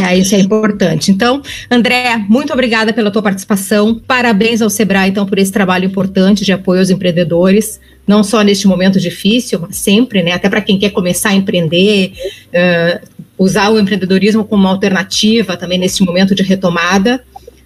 Ah, 0.00 0.14
isso 0.14 0.34
é 0.34 0.40
importante. 0.40 1.12
Então, 1.12 1.40
André, 1.70 2.18
muito 2.28 2.52
obrigada 2.52 2.92
pela 2.92 3.10
tua 3.10 3.22
participação. 3.22 3.94
Parabéns 3.94 4.60
ao 4.60 4.68
Sebrae, 4.68 5.08
então, 5.08 5.24
por 5.24 5.38
esse 5.38 5.52
trabalho 5.52 5.84
importante 5.84 6.44
de 6.44 6.52
apoio 6.52 6.80
aos 6.80 6.90
empreendedores, 6.90 7.80
não 8.06 8.24
só 8.24 8.42
neste 8.42 8.66
momento 8.66 8.98
difícil, 8.98 9.60
mas 9.60 9.76
sempre, 9.76 10.22
né? 10.22 10.32
Até 10.32 10.48
para 10.48 10.60
quem 10.60 10.78
quer 10.78 10.90
começar 10.90 11.30
a 11.30 11.34
empreender, 11.34 12.12
uh, 12.48 13.06
usar 13.38 13.70
o 13.70 13.78
empreendedorismo 13.78 14.44
como 14.44 14.64
uma 14.64 14.70
alternativa 14.70 15.56
também 15.56 15.78
neste 15.78 16.02
momento 16.02 16.34
de 16.34 16.42
retomada. 16.42 17.22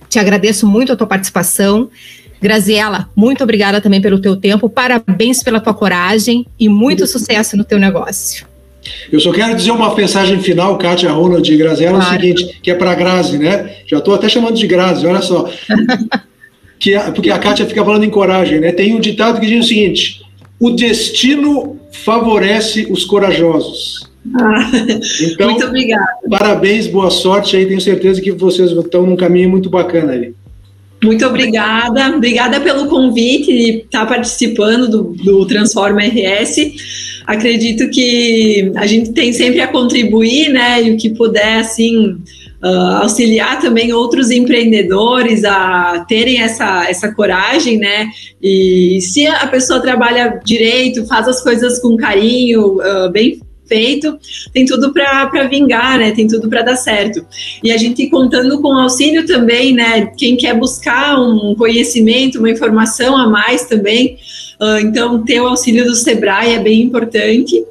Te 0.09 0.19
agradeço 0.19 0.67
muito 0.67 0.93
a 0.93 0.97
tua 0.97 1.07
participação. 1.07 1.89
Graziela, 2.41 3.09
muito 3.17 3.43
obrigada 3.43 3.81
também 3.81 4.01
pelo 4.01 4.21
teu 4.21 4.37
tempo, 4.37 4.69
parabéns 4.69 5.43
pela 5.43 5.61
tua 5.61 5.75
coragem 5.75 6.47
e 6.61 6.69
muito 6.69 7.07
sucesso 7.07 7.57
no 7.57 7.65
teu 7.65 7.79
negócio. 7.79 8.47
Eu 9.11 9.21
só 9.21 9.33
quero 9.33 9.55
dizer 9.55 9.71
uma 9.71 9.95
mensagem 9.95 10.41
final, 10.41 10.77
Kátia 10.79 11.11
Ronald 11.11 11.53
e 11.53 11.57
Graziela, 11.57 11.99
claro. 11.99 12.15
é 12.15 12.17
o 12.17 12.21
seguinte, 12.21 12.61
que 12.63 12.71
é 12.71 12.75
para 12.75 12.95
Grazi, 12.95 13.39
né? 13.39 13.77
Já 13.87 13.99
estou 13.99 14.15
até 14.15 14.29
chamando 14.29 14.57
de 14.57 14.67
Grazi, 14.67 15.07
olha 15.07 15.23
só. 15.23 15.51
que, 16.79 16.99
porque 17.15 17.31
a 17.31 17.39
Kátia 17.39 17.67
fica 17.67 17.85
falando 17.85 18.05
em 18.05 18.11
coragem, 18.11 18.61
né? 18.61 18.73
Tem 18.73 18.95
um 18.95 19.01
ditado 19.01 19.41
que 19.41 19.47
diz 19.47 19.65
o 19.65 19.69
seguinte: 19.69 20.23
o 20.61 20.71
destino 20.71 21.79
favorece 21.93 22.87
os 22.91 23.05
corajosos. 23.05 24.09
Ah, 24.35 24.71
então, 25.23 25.51
muito 25.51 25.67
obrigada. 25.67 26.07
Parabéns, 26.31 26.87
boa 26.87 27.11
sorte 27.11 27.57
aí. 27.57 27.67
Tenho 27.67 27.81
certeza 27.81 28.21
que 28.21 28.33
vocês 28.33 28.71
estão 28.71 29.07
num 29.07 29.17
caminho 29.17 29.49
muito 29.49 29.71
bacana 29.71 30.13
aí. 30.13 30.35
Muito 31.03 31.25
obrigada, 31.25 32.09
obrigada 32.09 32.61
pelo 32.61 32.87
convite 32.87 33.47
de 33.47 33.79
estar 33.79 34.05
participando 34.07 34.89
do, 34.89 35.03
do 35.15 35.47
Transforma 35.47 36.01
RS 36.03 36.57
acredito 37.29 37.91
que 37.91 38.73
a 38.75 38.87
gente 38.87 39.13
tem 39.13 39.35
sempre 39.35 39.61
a 39.61 39.69
contribuir, 39.69 40.49
né? 40.49 40.83
E 40.83 40.93
o 40.93 40.97
que 40.97 41.11
puder, 41.11 41.59
assim, 41.59 42.17
uh, 42.65 43.03
auxiliar 43.03 43.61
também 43.61 43.93
outros 43.93 44.31
empreendedores 44.31 45.45
a 45.45 46.07
terem 46.09 46.41
essa, 46.41 46.89
essa 46.89 47.13
coragem, 47.13 47.77
né? 47.77 48.09
E 48.43 48.99
se 49.03 49.27
a 49.27 49.47
pessoa 49.47 49.79
trabalha 49.79 50.41
direito, 50.43 51.07
faz 51.07 51.29
as 51.29 51.43
coisas 51.43 51.79
com 51.81 51.99
carinho, 51.99 52.79
uh, 52.79 53.11
bem 53.13 53.39
feito, 53.69 54.19
tem 54.53 54.65
tudo 54.65 54.93
para 54.93 55.45
vingar, 55.45 55.99
né? 55.99 56.11
Tem 56.13 56.27
tudo 56.27 56.49
para 56.49 56.63
dar 56.63 56.77
certo. 56.77 57.25
E 57.63 57.71
a 57.71 57.77
gente 57.77 58.09
contando 58.09 58.61
com 58.61 58.73
auxílio 58.73 59.27
também, 59.27 59.75
né? 59.75 60.07
Quem 60.17 60.37
quer 60.37 60.55
buscar 60.55 61.21
um 61.21 61.55
conhecimento, 61.55 62.39
uma 62.39 62.51
informação 62.51 63.17
a 63.17 63.29
mais 63.29 63.67
também, 63.67 64.19
Uh, 64.61 64.81
então, 64.81 65.25
ter 65.25 65.41
o 65.41 65.47
auxílio 65.47 65.85
do 65.85 65.95
Sebrae 65.95 66.55
é 66.55 66.59
bem 66.59 66.83
importante. 66.83 67.65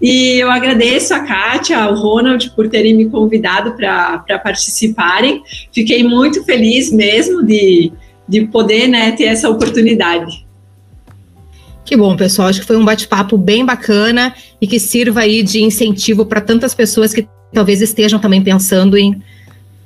E 0.00 0.36
eu 0.36 0.50
agradeço 0.50 1.14
a 1.14 1.20
Kátia, 1.20 1.78
ao 1.78 1.94
Ronald, 1.94 2.50
por 2.50 2.68
terem 2.68 2.94
me 2.94 3.08
convidado 3.08 3.72
para 3.72 4.38
participarem. 4.44 5.42
Fiquei 5.72 6.04
muito 6.04 6.44
feliz 6.44 6.92
mesmo 6.92 7.42
de, 7.42 7.90
de 8.28 8.46
poder 8.48 8.88
né, 8.88 9.12
ter 9.12 9.24
essa 9.24 9.48
oportunidade. 9.48 10.43
Que 11.84 11.96
bom, 11.96 12.16
pessoal. 12.16 12.48
Acho 12.48 12.60
que 12.60 12.66
foi 12.66 12.76
um 12.76 12.84
bate-papo 12.84 13.36
bem 13.36 13.64
bacana 13.64 14.34
e 14.60 14.66
que 14.66 14.80
sirva 14.80 15.20
aí 15.20 15.42
de 15.42 15.62
incentivo 15.62 16.24
para 16.24 16.40
tantas 16.40 16.74
pessoas 16.74 17.12
que 17.12 17.28
talvez 17.52 17.82
estejam 17.82 18.18
também 18.18 18.42
pensando 18.42 18.96
em 18.96 19.22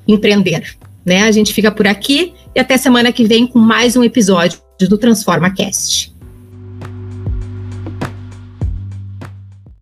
empreender. 0.06 0.76
Né? 1.04 1.24
A 1.24 1.32
gente 1.32 1.52
fica 1.52 1.70
por 1.70 1.87
aqui 1.87 2.34
e 2.54 2.61
até 2.61 2.76
semana 2.76 3.12
que 3.12 3.24
vem 3.24 3.46
com 3.46 3.58
mais 3.58 3.96
um 3.96 4.04
episódio 4.04 4.61
do 4.80 4.96
Transforma 4.96 5.50
Cast. 5.50 6.17